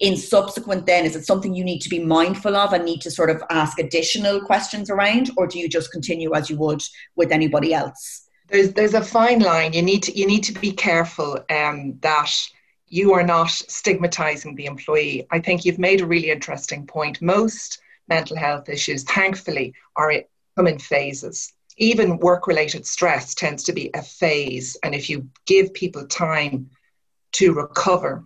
In 0.00 0.16
subsequent 0.16 0.86
then 0.86 1.04
is 1.04 1.14
it 1.14 1.26
something 1.26 1.54
you 1.54 1.62
need 1.62 1.80
to 1.80 1.90
be 1.90 1.98
mindful 1.98 2.56
of 2.56 2.72
and 2.72 2.84
need 2.84 3.02
to 3.02 3.10
sort 3.10 3.28
of 3.28 3.42
ask 3.50 3.78
additional 3.78 4.40
questions 4.40 4.88
around? 4.88 5.30
Or 5.36 5.46
do 5.46 5.58
you 5.58 5.68
just 5.68 5.92
continue 5.92 6.34
as 6.34 6.48
you 6.48 6.56
would 6.56 6.82
with 7.16 7.30
anybody 7.30 7.74
else? 7.74 8.26
There's 8.48 8.72
there's 8.72 8.94
a 8.94 9.02
fine 9.02 9.40
line. 9.40 9.74
You 9.74 9.82
need 9.82 10.02
to 10.04 10.18
you 10.18 10.26
need 10.26 10.42
to 10.44 10.52
be 10.52 10.72
careful 10.72 11.38
um, 11.50 11.98
that 12.00 12.32
you 12.90 13.14
are 13.14 13.22
not 13.22 13.50
stigmatizing 13.50 14.56
the 14.56 14.66
employee. 14.66 15.26
I 15.30 15.38
think 15.38 15.64
you've 15.64 15.78
made 15.78 16.00
a 16.00 16.06
really 16.06 16.30
interesting 16.30 16.86
point. 16.86 17.22
Most 17.22 17.80
mental 18.08 18.36
health 18.36 18.68
issues, 18.68 19.04
thankfully, 19.04 19.72
are 19.96 20.12
come 20.56 20.66
in 20.66 20.78
phases. 20.78 21.52
Even 21.76 22.18
work 22.18 22.46
related 22.46 22.84
stress 22.84 23.34
tends 23.34 23.62
to 23.62 23.72
be 23.72 23.90
a 23.94 24.02
phase. 24.02 24.76
And 24.82 24.94
if 24.94 25.08
you 25.08 25.28
give 25.46 25.72
people 25.72 26.06
time 26.06 26.68
to 27.32 27.54
recover, 27.54 28.24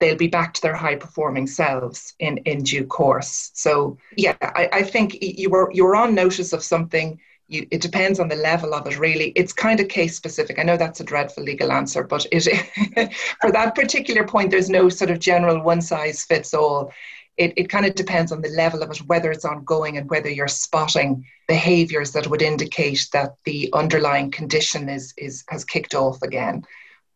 they'll 0.00 0.16
be 0.16 0.26
back 0.26 0.54
to 0.54 0.62
their 0.62 0.74
high 0.74 0.96
performing 0.96 1.46
selves 1.46 2.14
in, 2.18 2.38
in 2.38 2.62
due 2.62 2.86
course. 2.86 3.50
So, 3.54 3.98
yeah, 4.16 4.36
I, 4.40 4.68
I 4.72 4.82
think 4.82 5.18
you 5.20 5.50
were, 5.50 5.70
you 5.72 5.84
were 5.84 5.96
on 5.96 6.14
notice 6.14 6.52
of 6.54 6.64
something 6.64 7.20
you, 7.48 7.66
it 7.70 7.80
depends 7.80 8.18
on 8.18 8.28
the 8.28 8.36
level 8.36 8.74
of 8.74 8.86
it 8.86 8.98
really. 8.98 9.32
It's 9.36 9.52
kind 9.52 9.80
of 9.80 9.88
case 9.88 10.16
specific. 10.16 10.58
I 10.58 10.62
know 10.62 10.76
that's 10.76 11.00
a 11.00 11.04
dreadful 11.04 11.44
legal 11.44 11.72
answer 11.72 12.04
but 12.04 12.26
it 12.32 13.14
for 13.40 13.52
that 13.52 13.74
particular 13.74 14.26
point 14.26 14.50
there's 14.50 14.70
no 14.70 14.88
sort 14.88 15.10
of 15.10 15.18
general 15.18 15.62
one 15.62 15.80
size 15.80 16.24
fits 16.24 16.54
all. 16.54 16.92
It, 17.36 17.52
it 17.56 17.68
kind 17.68 17.84
of 17.84 17.94
depends 17.94 18.32
on 18.32 18.40
the 18.40 18.48
level 18.48 18.82
of 18.82 18.90
it 18.90 18.98
whether 19.06 19.30
it's 19.30 19.44
ongoing 19.44 19.98
and 19.98 20.08
whether 20.08 20.30
you're 20.30 20.48
spotting 20.48 21.24
behaviors 21.46 22.12
that 22.12 22.28
would 22.28 22.42
indicate 22.42 23.06
that 23.12 23.34
the 23.44 23.70
underlying 23.74 24.30
condition 24.30 24.88
is 24.88 25.14
is 25.16 25.44
has 25.48 25.64
kicked 25.64 25.94
off 25.94 26.22
again. 26.22 26.64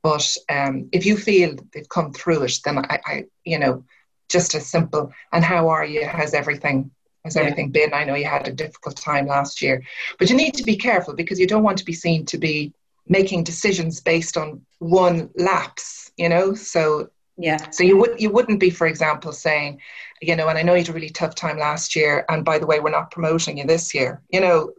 But 0.02 0.36
um, 0.48 0.88
if 0.92 1.04
you 1.04 1.16
feel 1.16 1.56
they've 1.72 1.88
come 1.88 2.12
through 2.12 2.44
it 2.44 2.58
then 2.64 2.78
I, 2.78 3.00
I 3.04 3.24
you 3.44 3.58
know 3.58 3.84
just 4.30 4.54
as 4.54 4.66
simple. 4.66 5.12
And 5.32 5.44
how 5.44 5.68
are 5.68 5.84
you? 5.84 6.06
How's 6.06 6.32
everything 6.34 6.90
has 7.24 7.36
everything 7.36 7.72
yeah. 7.74 7.86
been? 7.86 7.94
I 7.94 8.04
know 8.04 8.14
you 8.14 8.24
had 8.24 8.48
a 8.48 8.52
difficult 8.52 8.96
time 8.96 9.26
last 9.26 9.60
year, 9.60 9.82
but 10.18 10.30
you 10.30 10.36
need 10.36 10.54
to 10.54 10.64
be 10.64 10.76
careful 10.76 11.14
because 11.14 11.38
you 11.38 11.46
don't 11.46 11.62
want 11.62 11.78
to 11.78 11.84
be 11.84 11.92
seen 11.92 12.24
to 12.26 12.38
be 12.38 12.72
making 13.08 13.44
decisions 13.44 14.00
based 14.00 14.36
on 14.36 14.60
one 14.78 15.30
lapse, 15.36 16.12
you 16.16 16.28
know? 16.28 16.54
So 16.54 17.10
yeah. 17.40 17.70
So 17.70 17.84
you 17.84 17.96
would 17.96 18.20
you 18.20 18.30
wouldn't 18.30 18.60
be, 18.60 18.68
for 18.68 18.86
example, 18.86 19.32
saying, 19.32 19.80
you 20.20 20.36
know, 20.36 20.48
and 20.48 20.58
I 20.58 20.62
know 20.62 20.74
you 20.74 20.80
had 20.80 20.90
a 20.90 20.92
really 20.92 21.08
tough 21.08 21.34
time 21.34 21.58
last 21.58 21.96
year, 21.96 22.26
and 22.28 22.44
by 22.44 22.58
the 22.58 22.66
way, 22.66 22.80
we're 22.80 22.90
not 22.90 23.10
promoting 23.10 23.56
you 23.56 23.64
this 23.64 23.94
year. 23.94 24.20
You 24.28 24.42
know, 24.42 24.72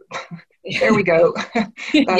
there 0.80 0.94
we 0.94 1.02
go. 1.02 1.34
yeah. 1.92 2.18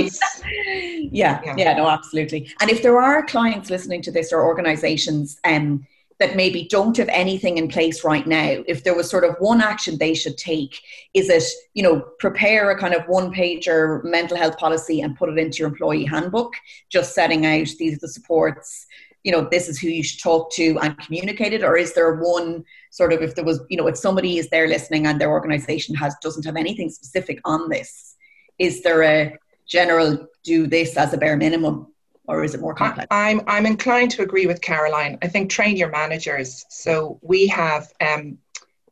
yeah, 1.13 1.55
yeah, 1.57 1.75
no, 1.75 1.89
absolutely. 1.89 2.53
And 2.61 2.71
if 2.71 2.83
there 2.83 3.01
are 3.01 3.25
clients 3.25 3.71
listening 3.71 4.03
to 4.03 4.11
this 4.11 4.33
or 4.33 4.45
organizations, 4.45 5.39
um, 5.45 5.87
that 6.23 6.37
maybe 6.37 6.69
don't 6.71 6.97
have 6.97 7.09
anything 7.09 7.59
in 7.59 7.67
place 7.67 8.05
right 8.05 8.29
now, 8.29 8.63
if 8.69 8.85
there 8.85 8.95
was 8.95 9.11
sort 9.11 9.25
of 9.25 9.35
one 9.41 9.61
action 9.61 9.99
they 9.99 10.15
should 10.15 10.39
take, 10.39 10.81
is 11.15 11.29
it, 11.29 11.43
you 11.75 11.83
know, 11.83 12.01
prepare 12.21 12.71
a 12.71 12.79
kind 12.79 12.95
of 12.95 13.03
one 13.09 13.35
pager 13.35 14.05
mental 14.05 14.37
health 14.37 14.57
policy 14.57 15.01
and 15.01 15.17
put 15.17 15.29
it 15.29 15.37
into 15.37 15.59
your 15.59 15.69
employee 15.69 16.05
handbook, 16.05 16.53
just 16.91 17.13
setting 17.13 17.45
out 17.45 17.67
these 17.81 17.97
are 17.97 18.01
the 18.01 18.09
supports, 18.09 18.87
you 19.25 19.33
know, 19.33 19.49
this 19.51 19.69
is 19.69 19.81
who 19.81 19.89
you 19.89 20.05
should 20.05 20.21
talk 20.21 20.53
to 20.53 20.79
and 20.81 20.97
communicate 20.99 21.53
it? 21.53 21.65
Or 21.65 21.77
is 21.77 21.93
there 21.93 22.15
one 22.15 22.65
sort 22.91 23.13
of, 23.13 23.21
if 23.21 23.35
there 23.35 23.45
was, 23.45 23.61
you 23.69 23.77
know, 23.77 23.89
if 23.89 23.99
somebody 23.99 24.39
is 24.39 24.49
there 24.51 24.69
listening 24.69 25.09
and 25.09 25.21
their 25.21 25.31
organization 25.31 25.97
has 25.97 26.15
doesn't 26.23 26.45
have 26.45 26.57
anything 26.57 26.89
specific 26.89 27.41
on 27.45 27.69
this, 27.69 28.15
is 28.61 28.83
there 28.85 29.03
a 29.03 29.37
general 29.67 30.29
do 30.45 30.69
this 30.69 30.97
as 30.97 31.13
a 31.13 31.19
bare 31.19 31.37
minimum 31.37 31.92
or 32.29 32.45
is 32.45 32.55
it 32.55 32.61
more 32.61 32.75
complex? 32.75 33.09
I'm 33.11 33.41
I'm 33.47 33.67
inclined 33.67 34.11
to 34.13 34.23
agree 34.23 34.47
with 34.47 34.61
Caroline. 34.61 35.19
I 35.23 35.29
think 35.29 35.51
train 35.51 35.77
your 35.77 35.91
managers. 35.91 36.65
So 36.69 37.19
we 37.23 37.47
have 37.49 37.93
um, 38.01 38.39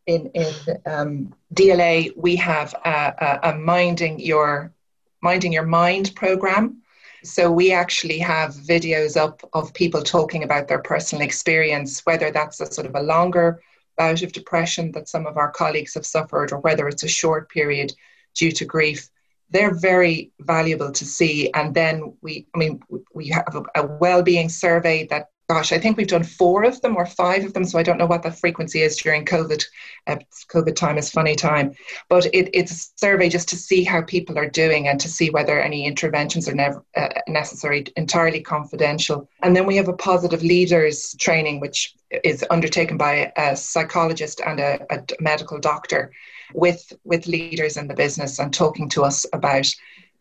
in 0.07 0.31
in 0.35 0.55
um, 0.87 1.35
DLA 1.55 2.17
we 2.17 2.37
have 2.37 2.75
a, 2.85 3.41
a, 3.45 3.51
a 3.51 3.59
minding 3.59 4.19
your 4.19 4.73
minding 5.23 5.53
your 5.53 5.67
mind 5.67 6.13
program. 6.15 6.83
So 7.23 7.53
we 7.53 7.71
actually 7.73 8.19
have 8.21 8.55
videos 8.55 9.17
up 9.17 9.43
of 9.53 9.75
people 9.75 10.03
talking 10.03 10.43
about 10.43 10.69
their 10.69 10.79
personal 10.79 11.23
experience, 11.23 12.01
whether 12.07 12.31
that's 12.31 12.61
a 12.61 12.73
sort 12.73 12.87
of 12.87 12.95
a 12.95 13.03
longer 13.03 13.63
bout 13.99 14.23
of 14.23 14.33
depression 14.33 14.91
that 14.93 15.09
some 15.09 15.27
of 15.27 15.37
our 15.37 15.51
colleagues 15.51 15.93
have 15.95 16.07
suffered, 16.07 16.51
or 16.53 16.61
whether 16.61 16.89
it's 16.89 17.03
a 17.03 17.09
short 17.09 17.51
period 17.51 17.93
due 18.35 18.51
to 18.53 18.65
grief 18.65 19.11
they're 19.51 19.75
very 19.75 20.33
valuable 20.41 20.93
to 20.93 21.05
see. 21.05 21.51
And 21.53 21.75
then 21.75 22.15
we, 22.23 22.47
I 22.55 22.59
mean, 22.59 22.81
we 23.15 23.29
have 23.29 23.67
a, 23.75 23.87
well-being 23.87 24.49
survey 24.49 25.07
that, 25.09 25.27
gosh, 25.49 25.73
I 25.73 25.79
think 25.79 25.97
we've 25.97 26.07
done 26.07 26.23
four 26.23 26.63
of 26.63 26.81
them 26.81 26.97
or 26.97 27.05
five 27.05 27.45
of 27.45 27.53
them. 27.53 27.65
So 27.65 27.79
I 27.79 27.83
don't 27.83 27.99
know 27.99 28.07
what 28.07 28.23
the 28.23 28.31
frequency 28.31 28.83
is 28.83 28.97
during 28.97 29.25
COVID. 29.25 29.65
Uh, 30.07 30.17
COVID 30.49 30.77
time 30.77 30.97
is 30.97 31.11
funny 31.11 31.35
time, 31.35 31.75
but 32.09 32.27
it, 32.27 32.49
it's 32.55 32.73
a 32.73 32.91
survey 32.97 33.29
just 33.29 33.49
to 33.49 33.57
see 33.57 33.83
how 33.83 34.03
people 34.03 34.39
are 34.39 34.49
doing 34.49 34.87
and 34.87 35.01
to 35.01 35.09
see 35.09 35.31
whether 35.31 35.61
any 35.61 35.87
interventions 35.87 36.49
are 36.49 36.55
never 36.55 36.85
uh, 36.97 37.09
necessary. 37.27 37.85
Entirely 37.97 38.41
confidential. 38.41 39.29
And 39.43 39.57
then 39.57 39.67
we 39.67 39.77
have 39.77 39.89
a 39.89 39.93
positive 39.93 40.45
leaders 40.45 41.17
training, 41.19 41.59
which 41.59 41.95
is 42.23 42.45
undertaken 42.51 42.97
by 42.97 43.33
a 43.37 43.57
psychologist 43.57 44.41
and 44.47 44.61
a, 44.61 44.87
a 44.95 45.03
medical 45.21 45.59
doctor 45.59 46.13
with 46.55 46.93
with 47.05 47.27
leaders 47.27 47.77
in 47.77 47.89
the 47.89 47.95
business 47.95 48.39
and 48.39 48.53
talking 48.53 48.89
to 48.91 49.05
us 49.05 49.27
about 49.33 49.69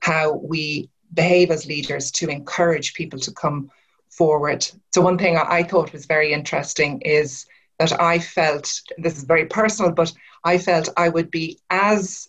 how 0.01 0.33
we 0.33 0.89
behave 1.13 1.51
as 1.51 1.65
leaders 1.65 2.11
to 2.11 2.29
encourage 2.29 2.93
people 2.93 3.19
to 3.19 3.31
come 3.31 3.69
forward. 4.09 4.67
So 4.93 5.01
one 5.01 5.17
thing 5.17 5.37
I 5.37 5.63
thought 5.63 5.93
was 5.93 6.05
very 6.05 6.33
interesting 6.33 7.01
is 7.01 7.45
that 7.79 7.99
I 7.99 8.19
felt 8.19 8.81
this 8.97 9.17
is 9.17 9.23
very 9.23 9.45
personal, 9.45 9.91
but 9.91 10.11
I 10.43 10.57
felt 10.57 10.89
I 10.97 11.09
would 11.09 11.31
be 11.31 11.59
as 11.69 12.27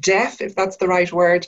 deaf, 0.00 0.40
if 0.40 0.54
that's 0.54 0.76
the 0.76 0.88
right 0.88 1.12
word, 1.12 1.46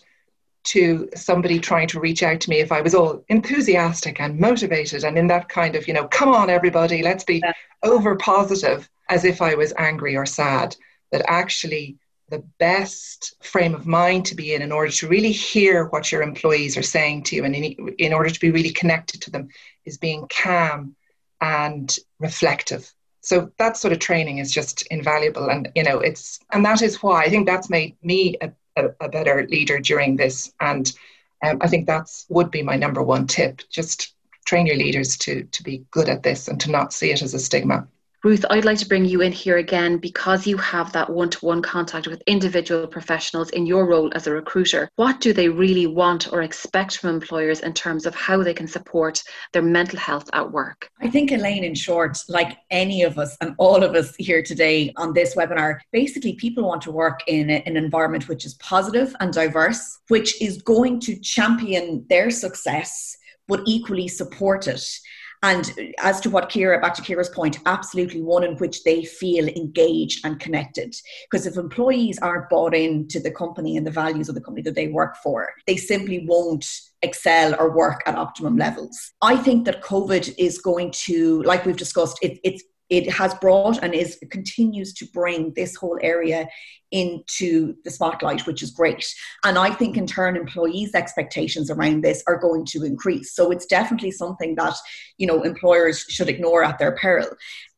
to 0.62 1.08
somebody 1.14 1.58
trying 1.58 1.88
to 1.88 2.00
reach 2.00 2.22
out 2.22 2.40
to 2.42 2.50
me 2.50 2.60
if 2.60 2.70
I 2.70 2.82
was 2.82 2.94
all 2.94 3.24
enthusiastic 3.28 4.20
and 4.20 4.38
motivated 4.38 5.04
and 5.04 5.16
in 5.16 5.26
that 5.28 5.48
kind 5.48 5.74
of, 5.74 5.88
you 5.88 5.94
know, 5.94 6.06
come 6.08 6.34
on, 6.34 6.50
everybody, 6.50 7.02
let's 7.02 7.24
be 7.24 7.42
over 7.82 8.14
positive 8.16 8.88
as 9.08 9.24
if 9.24 9.40
I 9.40 9.54
was 9.54 9.72
angry 9.78 10.16
or 10.16 10.26
sad 10.26 10.76
that 11.10 11.24
actually 11.28 11.98
the 12.30 12.44
best 12.58 13.34
frame 13.42 13.74
of 13.74 13.86
mind 13.86 14.24
to 14.24 14.34
be 14.34 14.54
in 14.54 14.62
in 14.62 14.72
order 14.72 14.90
to 14.90 15.08
really 15.08 15.32
hear 15.32 15.86
what 15.86 16.10
your 16.10 16.22
employees 16.22 16.76
are 16.76 16.82
saying 16.82 17.24
to 17.24 17.36
you 17.36 17.44
and 17.44 17.54
in, 17.54 17.94
in 17.98 18.12
order 18.12 18.30
to 18.30 18.40
be 18.40 18.50
really 18.50 18.70
connected 18.70 19.20
to 19.20 19.30
them 19.30 19.48
is 19.84 19.98
being 19.98 20.26
calm 20.28 20.94
and 21.40 21.98
reflective. 22.20 22.92
So 23.20 23.50
that 23.58 23.76
sort 23.76 23.92
of 23.92 23.98
training 23.98 24.38
is 24.38 24.52
just 24.52 24.86
invaluable 24.86 25.50
and 25.50 25.70
you 25.74 25.82
know 25.82 25.98
it's 25.98 26.38
and 26.52 26.64
that 26.64 26.80
is 26.80 27.02
why 27.02 27.22
i 27.24 27.28
think 27.28 27.46
that's 27.46 27.68
made 27.68 27.96
me 28.02 28.36
a, 28.40 28.50
a, 28.76 28.88
a 29.00 29.08
better 29.08 29.46
leader 29.50 29.78
during 29.78 30.16
this. 30.16 30.52
And 30.60 30.90
um, 31.44 31.58
i 31.60 31.66
think 31.66 31.86
that's 31.86 32.26
would 32.28 32.50
be 32.50 32.62
my 32.62 32.76
number 32.76 33.02
one 33.02 33.26
tip. 33.26 33.60
Just 33.70 34.14
train 34.46 34.66
your 34.66 34.76
leaders 34.76 35.18
to 35.18 35.44
to 35.44 35.62
be 35.62 35.84
good 35.90 36.08
at 36.08 36.22
this 36.22 36.48
and 36.48 36.60
to 36.60 36.70
not 36.70 36.92
see 36.92 37.10
it 37.10 37.22
as 37.22 37.34
a 37.34 37.38
stigma 37.38 37.88
Ruth, 38.22 38.44
I'd 38.50 38.66
like 38.66 38.76
to 38.80 38.86
bring 38.86 39.06
you 39.06 39.22
in 39.22 39.32
here 39.32 39.56
again 39.56 39.96
because 39.96 40.46
you 40.46 40.58
have 40.58 40.92
that 40.92 41.08
one 41.08 41.30
to 41.30 41.38
one 41.38 41.62
contact 41.62 42.06
with 42.06 42.22
individual 42.26 42.86
professionals 42.86 43.48
in 43.48 43.64
your 43.64 43.86
role 43.86 44.10
as 44.14 44.26
a 44.26 44.30
recruiter. 44.30 44.90
What 44.96 45.22
do 45.22 45.32
they 45.32 45.48
really 45.48 45.86
want 45.86 46.30
or 46.30 46.42
expect 46.42 46.98
from 46.98 47.08
employers 47.08 47.60
in 47.60 47.72
terms 47.72 48.04
of 48.04 48.14
how 48.14 48.42
they 48.42 48.52
can 48.52 48.68
support 48.68 49.22
their 49.54 49.62
mental 49.62 49.98
health 49.98 50.28
at 50.34 50.52
work? 50.52 50.90
I 51.00 51.08
think, 51.08 51.32
Elaine, 51.32 51.64
in 51.64 51.74
short, 51.74 52.22
like 52.28 52.58
any 52.70 53.04
of 53.04 53.16
us 53.16 53.38
and 53.40 53.54
all 53.56 53.82
of 53.82 53.94
us 53.94 54.14
here 54.16 54.42
today 54.42 54.92
on 54.98 55.14
this 55.14 55.34
webinar, 55.34 55.78
basically 55.90 56.34
people 56.34 56.68
want 56.68 56.82
to 56.82 56.90
work 56.90 57.20
in 57.26 57.48
an 57.48 57.74
environment 57.78 58.28
which 58.28 58.44
is 58.44 58.52
positive 58.56 59.16
and 59.20 59.32
diverse, 59.32 59.98
which 60.08 60.42
is 60.42 60.60
going 60.60 61.00
to 61.00 61.18
champion 61.20 62.04
their 62.10 62.30
success 62.30 63.16
but 63.48 63.62
equally 63.66 64.06
support 64.06 64.68
it 64.68 64.86
and 65.42 65.94
as 65.98 66.20
to 66.20 66.30
what 66.30 66.50
Kira, 66.50 66.80
back 66.80 66.94
to 66.94 67.02
Kira's 67.02 67.30
point, 67.30 67.58
absolutely 67.66 68.20
one 68.20 68.44
in 68.44 68.56
which 68.56 68.84
they 68.84 69.04
feel 69.04 69.48
engaged 69.48 70.24
and 70.24 70.38
connected. 70.38 70.94
Because 71.30 71.46
if 71.46 71.56
employees 71.56 72.18
aren't 72.18 72.50
bought 72.50 72.74
into 72.74 73.20
the 73.20 73.30
company 73.30 73.76
and 73.76 73.86
the 73.86 73.90
values 73.90 74.28
of 74.28 74.34
the 74.34 74.40
company 74.40 74.62
that 74.62 74.74
they 74.74 74.88
work 74.88 75.16
for, 75.22 75.48
they 75.66 75.76
simply 75.76 76.26
won't 76.26 76.66
excel 77.02 77.54
or 77.58 77.74
work 77.74 78.02
at 78.06 78.16
optimum 78.16 78.56
levels. 78.56 79.12
I 79.22 79.36
think 79.36 79.64
that 79.64 79.82
COVID 79.82 80.34
is 80.36 80.58
going 80.58 80.90
to, 81.06 81.42
like 81.44 81.64
we've 81.64 81.76
discussed, 81.76 82.18
it, 82.20 82.38
it's 82.44 82.62
it 82.90 83.10
has 83.10 83.32
brought 83.34 83.82
and 83.82 83.94
is 83.94 84.18
continues 84.30 84.92
to 84.94 85.06
bring 85.06 85.52
this 85.54 85.76
whole 85.76 85.98
area 86.02 86.48
into 86.90 87.74
the 87.84 87.90
spotlight, 87.90 88.46
which 88.46 88.62
is 88.62 88.72
great. 88.72 89.06
And 89.44 89.56
I 89.56 89.70
think 89.70 89.96
in 89.96 90.08
turn, 90.08 90.36
employees' 90.36 90.94
expectations 90.94 91.70
around 91.70 92.02
this 92.02 92.24
are 92.26 92.36
going 92.36 92.66
to 92.66 92.82
increase. 92.82 93.32
So 93.32 93.52
it's 93.52 93.66
definitely 93.66 94.10
something 94.10 94.56
that 94.56 94.74
you 95.18 95.26
know 95.26 95.42
employers 95.42 96.04
should 96.08 96.28
ignore 96.28 96.64
at 96.64 96.78
their 96.78 96.92
peril. 96.96 97.28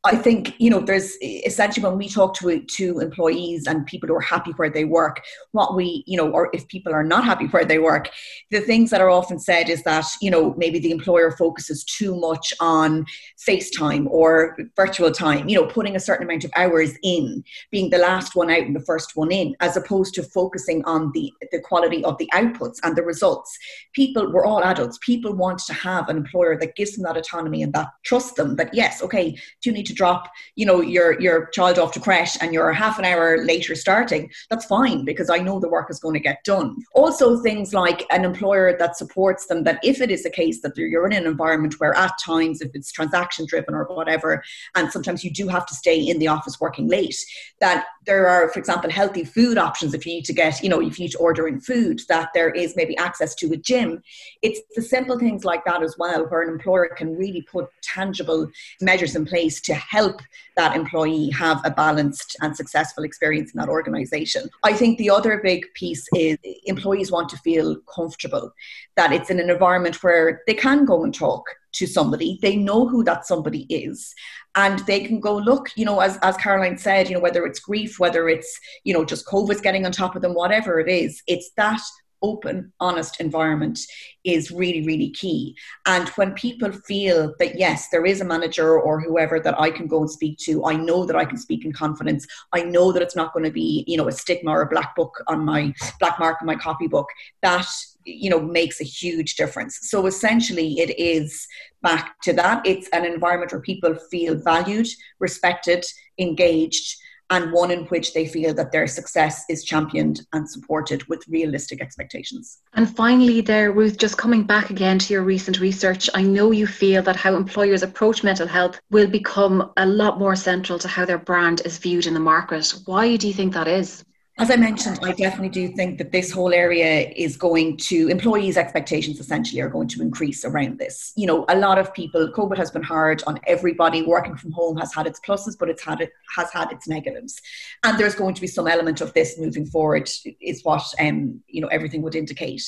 I 0.05 0.17
think 0.17 0.55
you 0.59 0.69
know 0.69 0.81
there's 0.81 1.17
essentially 1.23 1.85
when 1.87 1.97
we 1.97 2.09
talk 2.09 2.35
to 2.39 2.61
to 2.61 2.99
employees 2.99 3.69
and 3.69 3.87
people 3.87 4.09
who 4.09 4.17
are 4.17 4.21
happy 4.21 4.51
where 4.53 4.69
they 4.69 4.85
work, 4.85 5.23
what 5.53 5.77
we 5.77 6.03
you 6.09 6.17
know, 6.17 6.29
or 6.29 6.51
if 6.53 6.67
people 6.67 6.93
are 6.93 7.05
not 7.05 7.25
happy 7.25 7.47
where 7.47 7.65
they 7.65 7.79
work, 7.79 8.11
the 8.51 8.61
things 8.61 8.91
that 8.91 9.01
are 9.01 9.11
often 9.11 9.39
said 9.39 9.69
is 9.69 9.85
that 9.85 10.07
you 10.21 10.29
know 10.29 10.55
maybe 10.57 10.81
the 10.81 10.91
employer 10.91 11.31
focuses 11.31 11.85
too 11.85 12.17
much 12.17 12.53
on 12.59 13.07
FaceTime 13.49 14.09
or 14.09 14.57
virtual 14.75 15.13
time, 15.13 15.49
you 15.49 15.55
know, 15.61 15.67
putting 15.67 15.95
a 15.95 16.01
certain 16.01 16.27
amount 16.27 16.45
of 16.45 16.51
hours 16.57 16.95
in, 17.05 17.45
being 17.71 17.91
the 17.91 17.99
last 17.99 18.35
one 18.35 18.51
out 18.51 18.63
and 18.63 18.75
the 18.75 18.85
first 18.85 19.13
one 19.15 19.31
in, 19.31 19.55
as 19.61 19.77
opposed 19.77 20.15
to 20.15 20.25
focusing 20.25 20.85
on 20.85 21.13
the 21.15 21.33
the 21.53 21.61
quality 21.61 22.05
of 22.05 22.19
the 22.19 22.29
outputs 22.35 22.79
and 22.83 22.97
the 22.97 23.05
results. 23.05 23.57
People, 23.93 24.33
we're 24.33 24.47
all 24.47 24.65
adults. 24.65 24.99
People 25.01 25.33
want 25.33 25.61
to 25.61 25.73
have 25.73 26.09
an 26.09 26.17
employer 26.17 26.59
that 26.59 26.75
gives 26.75 26.97
them 26.97 27.05
that 27.05 27.17
autonomy 27.17 27.63
and 27.63 27.73
that 27.73 27.87
trusts 28.03 28.33
them. 28.33 28.57
That 28.57 28.75
yes, 28.75 29.01
okay, 29.01 29.31
do 29.31 29.71
you 29.71 29.73
need 29.73 29.87
to 29.87 29.92
to 29.93 29.97
drop, 29.97 30.31
you 30.57 30.67
know, 30.67 30.81
your 30.81 31.21
your 31.21 31.47
child 31.47 31.79
off 31.79 31.93
to 31.93 32.01
creche 32.01 32.37
and 32.41 32.53
you're 32.53 32.73
half 32.73 32.99
an 32.99 33.05
hour 33.05 33.45
later 33.45 33.75
starting, 33.75 34.31
that's 34.51 34.65
fine 34.65 35.05
because 35.05 35.31
I 35.31 35.39
know 35.39 35.61
the 35.61 35.69
work 35.69 35.91
is 35.91 36.01
going 36.01 36.15
to 36.15 36.21
get 36.21 36.45
done. 36.45 36.77
Also, 36.95 37.41
things 37.41 37.75
like 37.75 38.05
an 38.11 38.25
employer 38.25 38.77
that 38.79 38.97
supports 38.97 39.47
them. 39.47 39.65
That 39.65 39.81
if 39.83 40.01
it 40.01 40.11
is 40.11 40.25
a 40.27 40.31
case 40.31 40.63
that 40.63 40.77
you're 40.77 41.07
in 41.07 41.13
an 41.13 41.27
environment 41.27 41.75
where 41.79 41.95
at 41.97 42.13
times, 42.25 42.61
if 42.61 42.71
it's 42.75 42.93
transaction 42.93 43.47
driven 43.47 43.75
or 43.75 43.85
whatever, 43.85 44.43
and 44.75 44.91
sometimes 44.91 45.25
you 45.25 45.31
do 45.31 45.49
have 45.49 45.67
to 45.67 45.75
stay 45.75 45.99
in 45.99 46.19
the 46.19 46.29
office 46.29 46.61
working 46.61 46.89
late, 46.89 47.17
that 47.61 47.87
there 48.05 48.29
are, 48.29 48.49
for 48.49 48.59
example, 48.59 48.91
healthy 48.91 49.25
food 49.25 49.59
options 49.59 49.95
if 49.95 50.05
you 50.05 50.15
need 50.15 50.25
to 50.25 50.33
get, 50.33 50.63
you 50.63 50.69
know, 50.69 50.81
if 50.81 50.99
you 50.99 51.05
need 51.05 51.13
to 51.13 51.19
order 51.19 51.47
in 51.47 51.61
food, 51.61 52.01
that 52.09 52.31
there 52.35 52.51
is 52.51 52.75
maybe 52.77 52.97
access 52.97 53.35
to 53.37 53.53
a 53.53 53.57
gym. 53.57 54.03
It's 54.43 54.61
the 54.75 54.83
simple 54.83 55.19
things 55.19 55.45
like 55.45 55.65
that 55.65 55.83
as 55.83 55.97
well, 55.99 56.27
where 56.29 56.43
an 56.43 56.49
employer 56.49 56.89
can 56.97 57.17
really 57.17 57.43
put 57.43 57.69
tangible 57.83 58.51
measures 58.81 59.15
in 59.15 59.25
place 59.25 59.61
to 59.63 59.75
help 59.75 60.21
that 60.57 60.77
employee 60.77 61.31
have 61.31 61.61
a 61.65 61.71
balanced 61.71 62.37
and 62.41 62.57
successful 62.57 63.05
experience 63.05 63.53
in 63.53 63.59
that 63.59 63.69
organization. 63.69 64.49
I 64.63 64.73
think 64.73 64.99
the 64.99 65.11
other 65.11 65.41
big 65.43 65.65
piece 65.75 66.07
is 66.15 66.39
employees 66.65 67.13
want 67.13 67.29
to 67.31 67.37
feel 67.39 67.77
comfortable, 67.95 68.53
that 68.97 69.13
it's 69.13 69.31
in 69.31 69.41
an 69.41 69.51
environment 69.51 70.03
where 70.03 70.43
they 70.47 70.55
can 70.55 70.85
go 70.85 71.05
and 71.05 71.15
talk 71.15 71.45
to 71.73 71.87
somebody, 71.87 72.39
they 72.43 72.57
know 72.57 72.87
who 72.87 73.05
that 73.05 73.27
somebody 73.27 73.63
is, 73.69 74.15
and 74.55 74.81
they 74.81 75.01
can 75.01 75.21
go 75.21 75.37
look 75.37 75.71
you 75.77 75.85
know 75.85 76.01
as, 76.01 76.19
as 76.23 76.37
caroline 76.37 76.77
said 76.77 77.09
you 77.09 77.15
know 77.15 77.21
whether 77.21 77.47
it's 77.47 77.59
grief 77.59 77.99
whether 77.99 78.29
it's 78.29 78.61
you 78.85 78.93
know 78.93 79.03
just 79.03 79.25
covid's 79.27 79.63
getting 79.63 79.87
on 79.87 79.93
top 79.93 80.15
of 80.15 80.21
them 80.21 80.35
whatever 80.35 80.79
it 80.79 80.91
is 80.91 81.23
it's 81.27 81.51
that 81.57 81.81
open, 82.23 82.73
honest 82.81 83.21
environment 83.21 83.79
is 84.25 84.51
really, 84.51 84.87
really 84.87 85.11
key. 85.11 85.57
And 85.87 86.09
when 86.11 86.33
people 86.35 86.73
feel 86.73 87.35
that, 87.39 87.59
yes, 87.59 87.89
there 87.89 88.07
is 88.07 88.21
a 88.21 88.25
manager 88.25 88.79
or 88.79 89.01
whoever 89.01 89.41
that 89.41 89.61
I 89.61 89.71
can 89.71 89.87
go 89.87 90.01
and 90.01 90.11
speak 90.11 90.39
to, 90.39 90.65
I 90.65 90.75
know 90.75 91.05
that 91.05 91.17
I 91.17 91.25
can 91.25 91.37
speak 91.37 91.65
in 91.65 91.73
confidence. 91.73 92.27
I 92.53 92.63
know 92.63 92.93
that 92.93 93.03
it's 93.03 93.17
not 93.17 93.33
going 93.33 93.45
to 93.45 93.51
be, 93.51 93.85
you 93.87 93.97
know, 93.97 94.09
a 94.09 94.13
stigma 94.13 94.53
or 94.53 94.63
a 94.63 94.69
black 94.69 94.95
book 94.97 95.23
on 95.27 95.45
my 95.45 95.75
black 95.99 96.19
mark 96.19 96.39
on 96.41 96.47
my 96.47 96.57
copybook. 96.57 97.07
That 97.43 97.67
you 98.05 98.31
know 98.31 98.41
makes 98.41 98.81
a 98.81 98.85
huge 98.85 99.37
difference 99.37 99.79
so 99.83 100.07
essentially 100.07 100.81
it 100.81 100.99
is 100.99 101.47
back 101.83 102.21
to 102.23 102.33
that 102.33 102.65
it's 102.67 102.89
an 102.93 103.05
environment 103.05 103.53
where 103.53 103.61
people 103.61 103.95
feel 104.11 104.35
valued 104.35 104.87
respected 105.19 105.85
engaged 106.19 106.97
and 107.33 107.51
one 107.51 107.71
in 107.71 107.87
which 107.87 108.13
they 108.13 108.27
feel 108.27 108.53
that 108.53 108.73
their 108.73 108.87
success 108.87 109.45
is 109.49 109.65
championed 109.65 110.21
and 110.35 110.49
supported 110.49 111.03
with 111.09 111.27
realistic 111.29 111.81
expectations. 111.81 112.59
And 112.75 112.95
finally, 112.95 113.41
there, 113.41 113.73
Ruth, 113.73 113.97
just 113.97 114.19
coming 114.19 114.43
back 114.43 114.69
again 114.69 114.99
to 114.99 115.15
your 115.15 115.23
recent 115.23 115.59
research, 115.59 116.11
I 116.13 116.23
know 116.23 116.51
you 116.51 116.67
feel 116.67 117.03
that 117.05 117.17
how 117.17 117.35
employers 117.35 117.83
approach 117.83 118.23
mental 118.23 118.47
health 118.47 118.79
will 118.91 119.07
become 119.07 119.73
a 119.79 119.87
lot 119.87 120.19
more 120.19 120.37
central 120.37 120.79
to 120.81 120.89
how 120.89 121.07
their 121.07 121.19
brand 121.19 121.63
is 121.65 121.79
viewed 121.79 122.07
in 122.07 122.13
the 122.13 122.21
market. 122.21 122.75
Why 122.85 123.17
do 123.17 123.27
you 123.27 123.33
think 123.33 123.55
that 123.55 123.67
is? 123.67 124.05
As 124.43 124.51
I 124.51 124.57
mentioned, 124.57 124.99
I 125.05 125.13
definitely 125.13 125.51
do 125.51 125.69
think 125.69 125.99
that 125.99 126.11
this 126.11 126.33
whole 126.33 126.53
area 126.53 127.09
is 127.15 127.37
going 127.37 127.77
to, 127.77 128.09
employees' 128.09 128.57
expectations 128.57 129.21
essentially 129.21 129.61
are 129.61 129.69
going 129.69 129.87
to 129.87 130.03
increase 130.03 130.45
around 130.45 130.81
this. 130.81 131.13
You 131.15 131.29
know, 131.29 131.45
a 131.49 131.57
lot 131.57 131.79
of 131.79 131.95
people, 131.95 132.29
COVID 132.33 132.57
has 132.57 132.73
been 132.73 132.83
hard 132.83 133.23
on 133.29 133.39
everybody. 133.47 134.03
Working 134.03 134.35
from 134.35 134.51
home 134.51 134.77
has 134.79 134.93
had 134.93 135.07
its 135.07 135.21
pluses, 135.21 135.57
but 135.57 135.69
it's 135.69 135.85
had 135.85 136.01
it 136.01 136.11
has 136.37 136.53
had 136.53 136.73
its 136.73 136.89
negatives. 136.89 137.41
And 137.85 137.97
there's 137.97 138.17
going 138.17 138.35
to 138.35 138.41
be 138.41 138.49
some 138.49 138.67
element 138.67 139.01
of 139.01 139.15
this 139.15 139.39
moving 139.39 139.65
forward, 139.65 140.11
is 140.41 140.65
what 140.65 140.93
um, 140.99 141.41
you 141.47 141.61
know, 141.61 141.69
everything 141.69 142.03
would 142.03 142.17
indicate. 142.17 142.65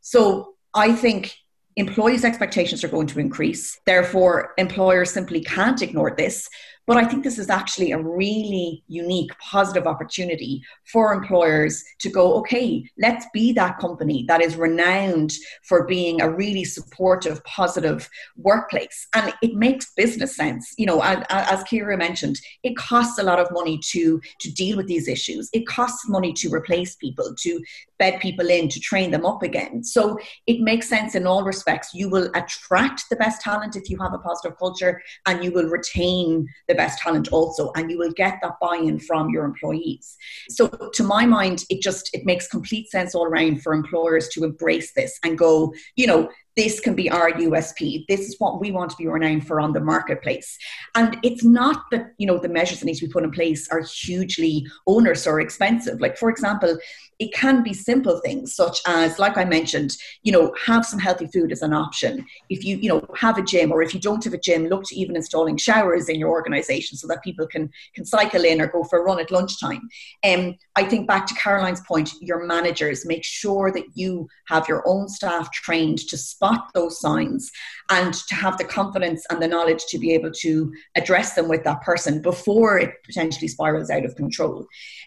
So 0.00 0.54
I 0.72 0.92
think 0.92 1.34
employees' 1.74 2.24
expectations 2.24 2.84
are 2.84 2.88
going 2.88 3.08
to 3.08 3.18
increase. 3.18 3.80
Therefore, 3.86 4.54
employers 4.56 5.10
simply 5.10 5.40
can't 5.42 5.82
ignore 5.82 6.14
this. 6.16 6.48
But 6.88 6.96
I 6.96 7.04
think 7.04 7.22
this 7.22 7.38
is 7.38 7.50
actually 7.50 7.92
a 7.92 7.98
really 7.98 8.82
unique, 8.88 9.30
positive 9.38 9.86
opportunity 9.86 10.62
for 10.90 11.12
employers 11.12 11.84
to 11.98 12.08
go, 12.08 12.32
okay, 12.38 12.82
let's 12.98 13.26
be 13.34 13.52
that 13.52 13.78
company 13.78 14.24
that 14.26 14.40
is 14.40 14.56
renowned 14.56 15.34
for 15.64 15.84
being 15.84 16.22
a 16.22 16.30
really 16.30 16.64
supportive, 16.64 17.44
positive 17.44 18.08
workplace. 18.38 19.06
And 19.14 19.34
it 19.42 19.54
makes 19.54 19.92
business 19.98 20.34
sense. 20.34 20.72
You 20.78 20.86
know, 20.86 21.02
as, 21.02 21.22
as 21.28 21.62
Kira 21.64 21.98
mentioned, 21.98 22.40
it 22.62 22.74
costs 22.78 23.18
a 23.18 23.22
lot 23.22 23.38
of 23.38 23.52
money 23.52 23.78
to, 23.90 24.18
to 24.40 24.52
deal 24.54 24.78
with 24.78 24.86
these 24.86 25.08
issues. 25.08 25.50
It 25.52 25.66
costs 25.66 26.08
money 26.08 26.32
to 26.32 26.48
replace 26.48 26.96
people, 26.96 27.34
to 27.40 27.62
bed 27.98 28.20
people 28.20 28.48
in, 28.48 28.68
to 28.68 28.80
train 28.80 29.10
them 29.10 29.26
up 29.26 29.42
again. 29.42 29.82
So 29.82 30.18
it 30.46 30.60
makes 30.60 30.88
sense 30.88 31.14
in 31.14 31.26
all 31.26 31.44
respects. 31.44 31.94
You 31.94 32.08
will 32.08 32.30
attract 32.34 33.04
the 33.10 33.16
best 33.16 33.40
talent 33.40 33.76
if 33.76 33.90
you 33.90 33.98
have 33.98 34.14
a 34.14 34.18
positive 34.18 34.58
culture, 34.58 35.00
and 35.26 35.44
you 35.44 35.52
will 35.52 35.68
retain 35.68 36.48
the 36.66 36.74
best 36.74 36.98
talent 36.98 37.28
also 37.32 37.72
and 37.74 37.90
you 37.90 37.98
will 37.98 38.12
get 38.12 38.38
that 38.42 38.54
buy-in 38.60 38.98
from 38.98 39.30
your 39.30 39.44
employees 39.44 40.16
so 40.48 40.68
to 40.92 41.02
my 41.02 41.24
mind 41.26 41.64
it 41.70 41.82
just 41.82 42.10
it 42.14 42.24
makes 42.24 42.48
complete 42.48 42.88
sense 42.90 43.14
all 43.14 43.26
around 43.26 43.62
for 43.62 43.72
employers 43.72 44.28
to 44.28 44.44
embrace 44.44 44.92
this 44.92 45.18
and 45.24 45.38
go 45.38 45.72
you 45.96 46.06
know 46.06 46.28
this 46.58 46.80
can 46.80 46.96
be 46.96 47.08
our 47.08 47.30
USP. 47.30 48.04
This 48.08 48.22
is 48.22 48.34
what 48.40 48.60
we 48.60 48.72
want 48.72 48.90
to 48.90 48.96
be 48.96 49.06
renowned 49.06 49.46
for 49.46 49.60
on 49.60 49.72
the 49.72 49.80
marketplace. 49.80 50.58
And 50.96 51.16
it's 51.22 51.44
not 51.44 51.84
that, 51.92 52.14
you 52.18 52.26
know, 52.26 52.36
the 52.36 52.48
measures 52.48 52.80
that 52.80 52.86
need 52.86 52.96
to 52.96 53.06
be 53.06 53.12
put 53.12 53.22
in 53.22 53.30
place 53.30 53.68
are 53.70 53.80
hugely 53.80 54.66
onerous 54.84 55.24
or 55.24 55.40
expensive. 55.40 56.00
Like, 56.00 56.18
for 56.18 56.28
example, 56.28 56.76
it 57.18 57.32
can 57.34 57.62
be 57.62 57.72
simple 57.72 58.20
things 58.20 58.54
such 58.54 58.78
as 58.86 59.18
like 59.18 59.36
i 59.36 59.44
mentioned 59.44 59.96
you 60.22 60.32
know 60.32 60.54
have 60.64 60.84
some 60.84 60.98
healthy 60.98 61.26
food 61.26 61.50
as 61.52 61.62
an 61.62 61.72
option 61.72 62.24
if 62.48 62.64
you 62.64 62.76
you 62.76 62.88
know 62.88 63.04
have 63.16 63.38
a 63.38 63.42
gym 63.42 63.72
or 63.72 63.82
if 63.82 63.92
you 63.92 64.00
don't 64.00 64.24
have 64.24 64.34
a 64.34 64.38
gym 64.38 64.66
look 64.66 64.84
to 64.84 64.94
even 64.94 65.16
installing 65.16 65.56
showers 65.56 66.08
in 66.08 66.18
your 66.18 66.30
organization 66.30 66.96
so 66.96 67.06
that 67.08 67.22
people 67.22 67.46
can 67.46 67.70
can 67.94 68.04
cycle 68.04 68.44
in 68.44 68.60
or 68.60 68.66
go 68.66 68.84
for 68.84 69.00
a 69.00 69.02
run 69.02 69.20
at 69.20 69.30
lunchtime 69.30 69.88
and 70.22 70.50
um, 70.50 70.58
i 70.76 70.84
think 70.84 71.06
back 71.06 71.26
to 71.26 71.34
caroline's 71.34 71.80
point 71.82 72.12
your 72.20 72.44
managers 72.46 73.06
make 73.06 73.24
sure 73.24 73.72
that 73.72 73.84
you 73.94 74.28
have 74.46 74.68
your 74.68 74.82
own 74.86 75.08
staff 75.08 75.50
trained 75.52 75.98
to 75.98 76.16
spot 76.16 76.47
those 76.74 77.00
signs 77.00 77.50
and 77.90 78.14
to 78.14 78.34
have 78.34 78.58
the 78.58 78.64
confidence 78.64 79.24
and 79.30 79.42
the 79.42 79.48
knowledge 79.48 79.84
to 79.86 79.98
be 79.98 80.12
able 80.12 80.30
to 80.30 80.72
address 80.96 81.34
them 81.34 81.48
with 81.48 81.64
that 81.64 81.82
person 81.82 82.20
before 82.22 82.78
it 82.78 82.94
potentially 83.04 83.48
spirals 83.48 83.90
out 83.90 84.04
of 84.04 84.16
control. 84.16 84.66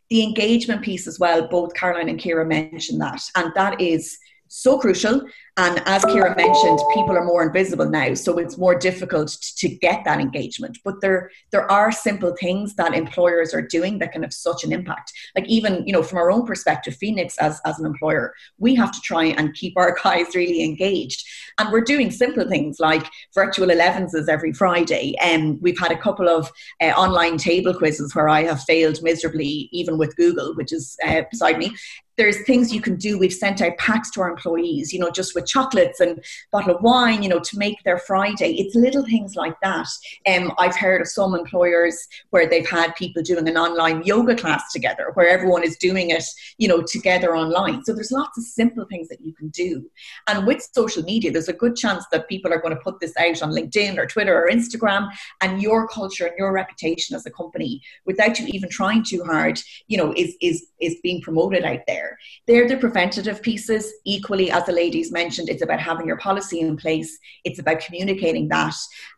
The 0.10 0.24
engagement 0.24 0.82
piece 0.82 1.08
as 1.08 1.20
well 1.20 1.48
both 1.48 1.74
caroline 1.74 2.10
and 2.10 2.20
kira 2.20 2.48
mentioned 2.48 3.02
that 3.02 3.22
and 3.36 3.52
that 3.56 3.80
is 3.80 4.18
so 4.54 4.78
crucial 4.78 5.22
and 5.58 5.84
as 5.86 6.04
Kira 6.06 6.36
mentioned, 6.38 6.80
people 6.94 7.18
are 7.18 7.26
more 7.26 7.44
invisible 7.44 7.90
now, 7.90 8.14
so 8.14 8.38
it's 8.38 8.58
more 8.58 8.74
difficult 8.74 9.38
to 9.58 9.68
get 9.68 10.06
that 10.06 10.22
engagement. 10.22 10.78
But 10.86 11.02
there, 11.02 11.30
there 11.52 11.70
are 11.70 11.92
simple 11.92 12.34
things 12.40 12.76
that 12.76 12.94
employers 12.94 13.54
are 13.54 13.62
doing 13.62 14.00
that 14.00 14.14
can 14.14 14.24
have 14.24 14.34
such 14.34 14.64
an 14.64 14.72
impact. 14.72 15.12
Like 15.36 15.46
even, 15.48 15.86
you 15.86 15.92
know, 15.92 16.04
from 16.04 16.20
our 16.20 16.32
own 16.32 16.46
perspective, 16.46 16.96
Phoenix 16.96 17.38
as, 17.38 17.60
as 17.66 17.78
an 17.80 17.86
employer, 17.86 18.34
we 18.60 18.76
have 18.76 18.94
to 18.94 19.02
try 19.02 19.26
and 19.26 19.54
keep 19.54 19.74
our 19.76 19.96
guys 20.04 20.34
really 20.34 20.64
engaged. 20.64 21.28
And 21.60 21.70
we're 21.70 21.82
doing 21.82 22.12
simple 22.12 22.48
things 22.48 22.80
like 22.80 23.06
virtual 23.36 23.68
11s 23.68 24.30
every 24.30 24.54
Friday. 24.54 25.16
And 25.22 25.62
we've 25.62 25.80
had 25.80 25.92
a 25.92 25.98
couple 25.98 26.30
of 26.30 26.50
uh, 26.82 26.86
online 26.92 27.38
table 27.38 27.74
quizzes 27.74 28.16
where 28.16 28.30
I 28.30 28.44
have 28.44 28.64
failed 28.64 29.04
miserably, 29.04 29.68
even 29.74 29.98
with 29.98 30.16
Google, 30.16 30.56
which 30.56 30.72
is 30.72 30.96
uh, 31.06 31.24
beside 31.30 31.58
me 31.58 31.76
there's 32.18 32.44
things 32.46 32.74
you 32.74 32.82
can 32.82 32.96
do. 32.96 33.18
We've 33.18 33.34
sent 33.34 33.62
out 33.62 33.78
packs 33.78 34.12
to 34.12 34.22
our 34.22 34.30
employees, 34.30 34.94
you 34.94 35.00
know, 35.00 35.10
just 35.12 35.34
with 35.36 35.48
chocolates 35.48 36.00
and 36.00 36.24
bottle 36.52 36.76
of 36.76 36.82
wine, 36.82 37.24
you 37.24 37.30
know, 37.30 37.40
to 37.40 37.58
make 37.58 37.82
their 37.84 37.98
Friday. 37.98 38.60
It's 38.60 38.76
little 38.76 39.06
things 39.06 39.36
like 39.36 39.60
that. 39.62 39.88
Um, 40.28 40.52
I've 40.58 40.76
heard 40.76 41.02
of 41.02 41.08
some 41.08 41.34
employers 41.36 42.08
where 42.30 42.48
they've 42.48 42.70
had 42.70 42.96
people 42.96 43.24
doing 43.24 43.48
an 43.48 43.58
online 43.58 44.04
yoga 44.04 44.36
class 44.36 44.72
together, 44.72 45.12
where 45.14 45.28
everyone 45.28 45.64
is 45.64 45.78
doing 45.78 46.12
it, 46.12 46.24
you 46.58 46.68
know, 46.68 46.82
together 46.82 47.36
online. 47.36 47.84
So 47.86 47.94
there's 47.94 48.12
lots 48.12 48.38
of 48.38 48.44
simple 48.44 48.86
things 48.86 49.08
that 49.08 49.22
you 49.22 49.34
can 49.34 49.50
do. 49.50 49.90
And 50.28 50.46
with 50.46 50.68
social 50.74 51.04
media, 51.04 51.32
there's 51.32 51.48
a 51.48 51.54
good 51.54 51.76
chance 51.76 52.06
that 52.12 52.28
people 52.28 52.54
are 52.54 52.62
going 52.62 52.76
to 52.76 52.82
put 52.82 53.00
this 53.00 53.14
out 53.18 53.42
on 53.42 53.52
LinkedIn 53.52 53.98
or 53.98 54.06
Twitter 54.06 54.38
or 54.38 54.50
Instagram, 54.50 55.10
and 55.42 55.62
your 55.62 55.88
culture 55.88 56.26
and 56.26 56.36
your 56.38 56.52
reputation 56.52 57.16
as 57.16 57.26
a 57.26 57.32
company, 57.32 57.82
without 58.06 58.40
you 58.40 58.48
even 58.48 58.70
trying 58.70 59.04
too 59.04 59.24
hard, 59.24 59.60
you 59.88 59.98
know, 59.98 60.14
is 60.18 60.36
is 60.42 60.68
is 60.82 60.98
being 61.04 61.22
promoted 61.22 61.64
out 61.64 61.82
there. 61.88 62.18
They're 62.48 62.68
the 62.68 62.78
preventative 62.78 63.42
pieces. 63.42 63.92
Equally, 64.06 64.52
as 64.52 64.66
the 64.66 64.72
ladies 64.72 65.12
mentioned, 65.12 65.50
it's 65.50 65.62
about 65.62 65.80
having 65.80 66.08
your 66.08 66.18
policy 66.18 66.60
in 66.60 66.78
place, 66.78 67.18
it's 67.44 67.60
about 67.60 67.80
communicating 67.80 68.48
that. 68.50 68.76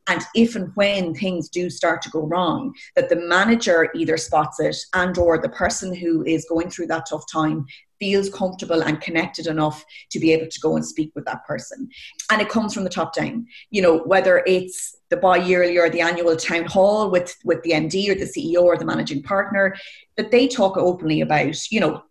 And 0.08 0.22
if 0.36 0.56
and 0.56 0.72
when 0.76 1.14
things 1.14 1.50
do 1.50 1.70
start 1.70 2.02
to 2.04 2.10
go 2.10 2.22
wrong, 2.22 2.74
that 2.96 3.10
the 3.10 3.16
manager 3.16 3.90
either 3.96 4.18
spots 4.18 4.60
it 4.60 4.76
and 4.94 5.18
or 5.18 5.38
the 5.38 5.50
person 5.50 5.94
who 5.96 6.26
is 6.26 6.46
going 6.50 6.70
through 6.70 6.88
that 6.88 7.06
tough 7.10 7.24
time 7.32 7.66
feels 8.00 8.30
comfortable 8.30 8.84
and 8.84 9.00
connected 9.00 9.48
enough 9.48 9.86
to 10.12 10.20
be 10.20 10.34
able 10.34 10.48
to 10.48 10.60
go 10.60 10.76
and 10.76 10.86
speak 10.86 11.12
with 11.16 11.24
that 11.24 11.46
person. 11.46 11.88
And 12.30 12.42
it 12.42 12.50
comes 12.50 12.74
from 12.74 12.84
the 12.84 12.90
top 12.90 13.14
down. 13.14 13.48
You 13.70 13.82
know, 13.82 14.00
whether 14.00 14.44
it's 14.46 14.98
the 15.14 15.22
bi-yearly 15.22 15.78
or 15.78 15.90
the 15.90 16.02
annual 16.02 16.36
town 16.36 16.66
hall 16.66 17.12
with, 17.12 17.36
with 17.44 17.62
the 17.62 17.72
MD 17.72 18.10
or 18.10 18.16
the 18.16 18.26
CEO 18.26 18.64
or 18.64 18.78
the 18.78 18.86
managing 18.86 19.22
partner, 19.22 19.76
that 20.18 20.32
they 20.32 20.48
talk 20.48 20.76
openly 20.76 21.22
about, 21.22 21.72
you 21.72 21.80
know, 21.80 22.04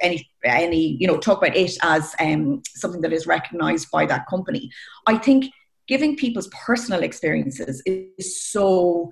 any 0.00 0.30
any 0.44 0.96
you 1.00 1.06
know 1.06 1.18
talk 1.18 1.38
about 1.38 1.56
it 1.56 1.76
as 1.82 2.14
um, 2.20 2.62
something 2.68 3.00
that 3.00 3.12
is 3.12 3.26
recognized 3.26 3.90
by 3.90 4.06
that 4.06 4.24
company. 4.28 4.70
I 5.08 5.18
think 5.18 5.52
giving 5.88 6.16
people's 6.16 6.48
personal 6.48 7.02
experiences 7.02 7.82
is 7.86 8.40
so 8.40 9.10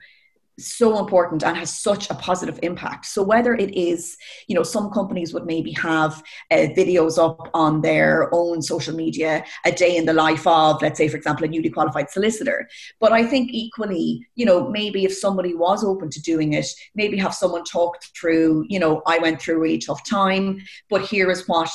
so 0.59 0.99
important 0.99 1.43
and 1.43 1.57
has 1.57 1.81
such 1.81 2.11
a 2.11 2.15
positive 2.15 2.59
impact. 2.63 3.07
So 3.07 3.23
whether 3.23 3.55
it 3.55 3.75
is, 3.77 4.17
you 4.47 4.55
know, 4.55 4.63
some 4.63 4.91
companies 4.91 5.35
would 5.35 5.47
maybe 5.47 5.73
have 5.73 6.23
uh, 6.51 6.69
videos 6.77 7.19
up 7.19 7.51
on 7.55 7.81
their 7.81 8.33
own 8.33 8.63
social 8.63 8.95
media, 8.95 9.45
a 9.65 9.73
day 9.73 9.97
in 9.97 10.07
the 10.07 10.13
life 10.13 10.47
of, 10.47 10.81
let's 10.83 10.99
say, 10.99 11.09
for 11.09 11.17
example, 11.17 11.45
a 11.45 11.49
newly 11.49 11.71
qualified 11.71 12.11
solicitor. 12.11 12.69
But 13.01 13.13
I 13.13 13.25
think 13.25 13.51
equally, 13.53 14.27
you 14.35 14.47
know, 14.47 14.69
maybe 14.69 15.05
if 15.05 15.15
somebody 15.15 15.55
was 15.55 15.85
open 15.85 16.11
to 16.11 16.21
doing 16.23 16.53
it, 16.53 16.67
maybe 16.95 17.17
have 17.19 17.35
someone 17.35 17.65
talk 17.65 18.03
through, 18.19 18.65
you 18.69 18.79
know, 18.79 19.03
I 19.07 19.19
went 19.19 19.41
through 19.41 19.57
a 19.57 19.61
really 19.61 19.79
tough 19.79 20.05
time, 20.09 20.61
but 20.89 21.03
here 21.03 21.31
is 21.31 21.49
what 21.49 21.71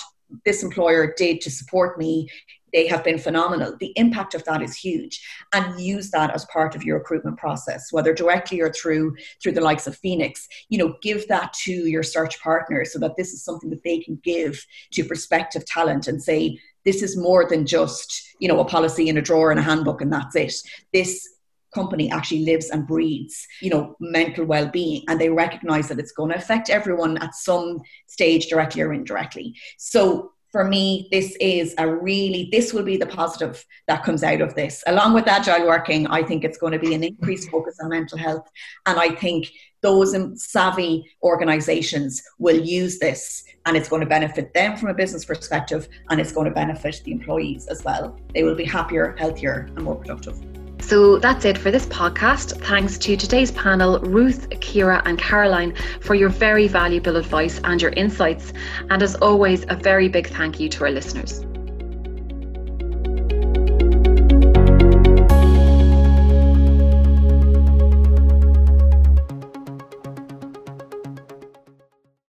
this 0.46 0.64
employer 0.64 1.14
did 1.18 1.42
to 1.42 1.52
support 1.52 1.98
me 1.98 2.30
they 2.74 2.88
have 2.88 3.04
been 3.04 3.18
phenomenal. 3.18 3.76
The 3.80 3.94
impact 3.96 4.34
of 4.36 4.44
that 4.46 4.62
is 4.62 4.76
huge, 4.76 5.22
and 5.54 5.80
use 5.80 6.12
that 6.12 6.32
as 6.32 6.46
part 6.46 6.76
of 6.76 6.84
your 6.84 6.98
recruitment 6.98 7.38
process, 7.38 7.92
whether 7.92 8.14
directly 8.14 8.62
or 8.62 8.72
through 8.72 9.16
through 9.42 9.54
the 9.54 9.62
likes 9.62 9.88
of 9.88 9.98
Phoenix. 9.98 10.48
You 10.70 10.80
know, 10.80 10.96
give 11.02 11.28
that 11.28 11.54
to 11.66 11.72
your 11.72 12.04
search 12.04 12.42
partner 12.42 12.86
so 12.86 13.00
that 13.00 13.16
this 13.18 13.34
is 13.34 13.44
something 13.44 13.70
that 13.70 13.84
they 13.84 14.00
can 14.00 14.20
give 14.24 14.64
to 14.92 15.04
prospective 15.04 15.66
talent 15.66 16.08
and 16.08 16.22
say 16.22 16.60
this 16.86 17.02
is 17.02 17.18
more 17.18 17.48
than 17.48 17.66
just 17.66 18.36
you 18.40 18.48
know 18.48 18.60
a 18.60 18.66
policy 18.66 19.10
in 19.10 19.18
a 19.18 19.22
drawer 19.22 19.52
and 19.52 19.60
a 19.60 19.64
handbook 19.64 20.02
and 20.02 20.12
that's 20.12 20.36
it. 20.36 20.54
This 20.94 21.28
company 21.74 22.12
actually 22.12 22.46
lives 22.46 22.70
and 22.70 22.88
breathes 22.88 23.46
you 23.62 23.70
know 23.70 23.96
mental 24.00 24.46
well-being 24.46 25.04
and 25.08 25.22
they 25.22 25.30
recognize 25.30 25.88
that 25.88 26.00
it's 26.00 26.12
going 26.12 26.32
to 26.32 26.38
affect 26.38 26.70
everyone 26.70 27.18
at 27.20 27.36
some 27.36 27.80
stage 28.08 28.48
directly 28.48 28.82
or 28.82 28.92
indirectly 28.92 29.54
so 29.78 30.32
for 30.52 30.64
me, 30.64 31.08
this 31.12 31.36
is 31.40 31.76
a 31.78 31.88
really, 31.88 32.50
this 32.52 32.74
will 32.74 32.84
be 32.84 32.98
the 32.98 33.06
positive 33.06 33.64
that 33.88 34.04
comes 34.04 34.24
out 34.24 34.42
of 34.42 34.56
this. 34.56 34.84
Along 34.88 35.14
with 35.14 35.28
agile 35.28 35.68
working, 35.68 36.08
I 36.08 36.24
think 36.24 36.44
it's 36.44 36.58
going 36.58 36.74
to 36.74 36.80
be 36.80 36.94
an 36.94 37.04
increased 37.04 37.50
focus 37.50 37.78
on 37.82 37.90
mental 37.90 38.18
health. 38.18 38.50
And 38.86 39.00
I 39.00 39.12
think 39.12 39.52
those 39.82 40.16
savvy 40.44 41.10
organizations 41.24 42.22
will 42.38 42.60
use 42.60 43.00
this 43.00 43.44
and 43.66 43.78
it's 43.78 43.90
going 43.90 44.02
to 44.02 44.08
benefit 44.08 44.54
them 44.54 44.76
from 44.76 44.90
a 44.90 44.94
business 44.94 45.24
perspective 45.24 45.88
and 46.10 46.20
it's 46.20 46.32
going 46.32 46.46
to 46.46 46.54
benefit 46.54 47.02
the 47.06 47.12
employees 47.12 47.68
as 47.68 47.84
well. 47.84 48.20
They 48.34 48.44
will 48.44 48.56
be 48.56 48.66
happier, 48.66 49.16
healthier, 49.18 49.70
and 49.76 49.84
more 49.84 49.96
productive. 49.96 50.59
So 50.90 51.20
that's 51.20 51.46
it 51.46 51.56
for 51.56 51.70
this 51.70 51.86
podcast. 51.86 52.60
Thanks 52.64 52.98
to 52.98 53.16
today's 53.16 53.52
panel, 53.52 54.00
Ruth, 54.00 54.50
Kira, 54.50 55.04
and 55.06 55.20
Caroline, 55.20 55.76
for 56.02 56.16
your 56.16 56.30
very 56.30 56.68
valuable 56.68 57.16
advice 57.16 57.62
and 57.64 57.80
your 57.80 57.92
insights. 57.92 58.54
And 58.90 59.04
as 59.04 59.14
always, 59.18 59.66
a 59.70 59.76
very 59.76 60.10
big 60.10 60.30
thank 60.30 60.60
you 60.60 60.68
to 60.70 60.86
our 60.86 60.90
listeners. 60.90 61.46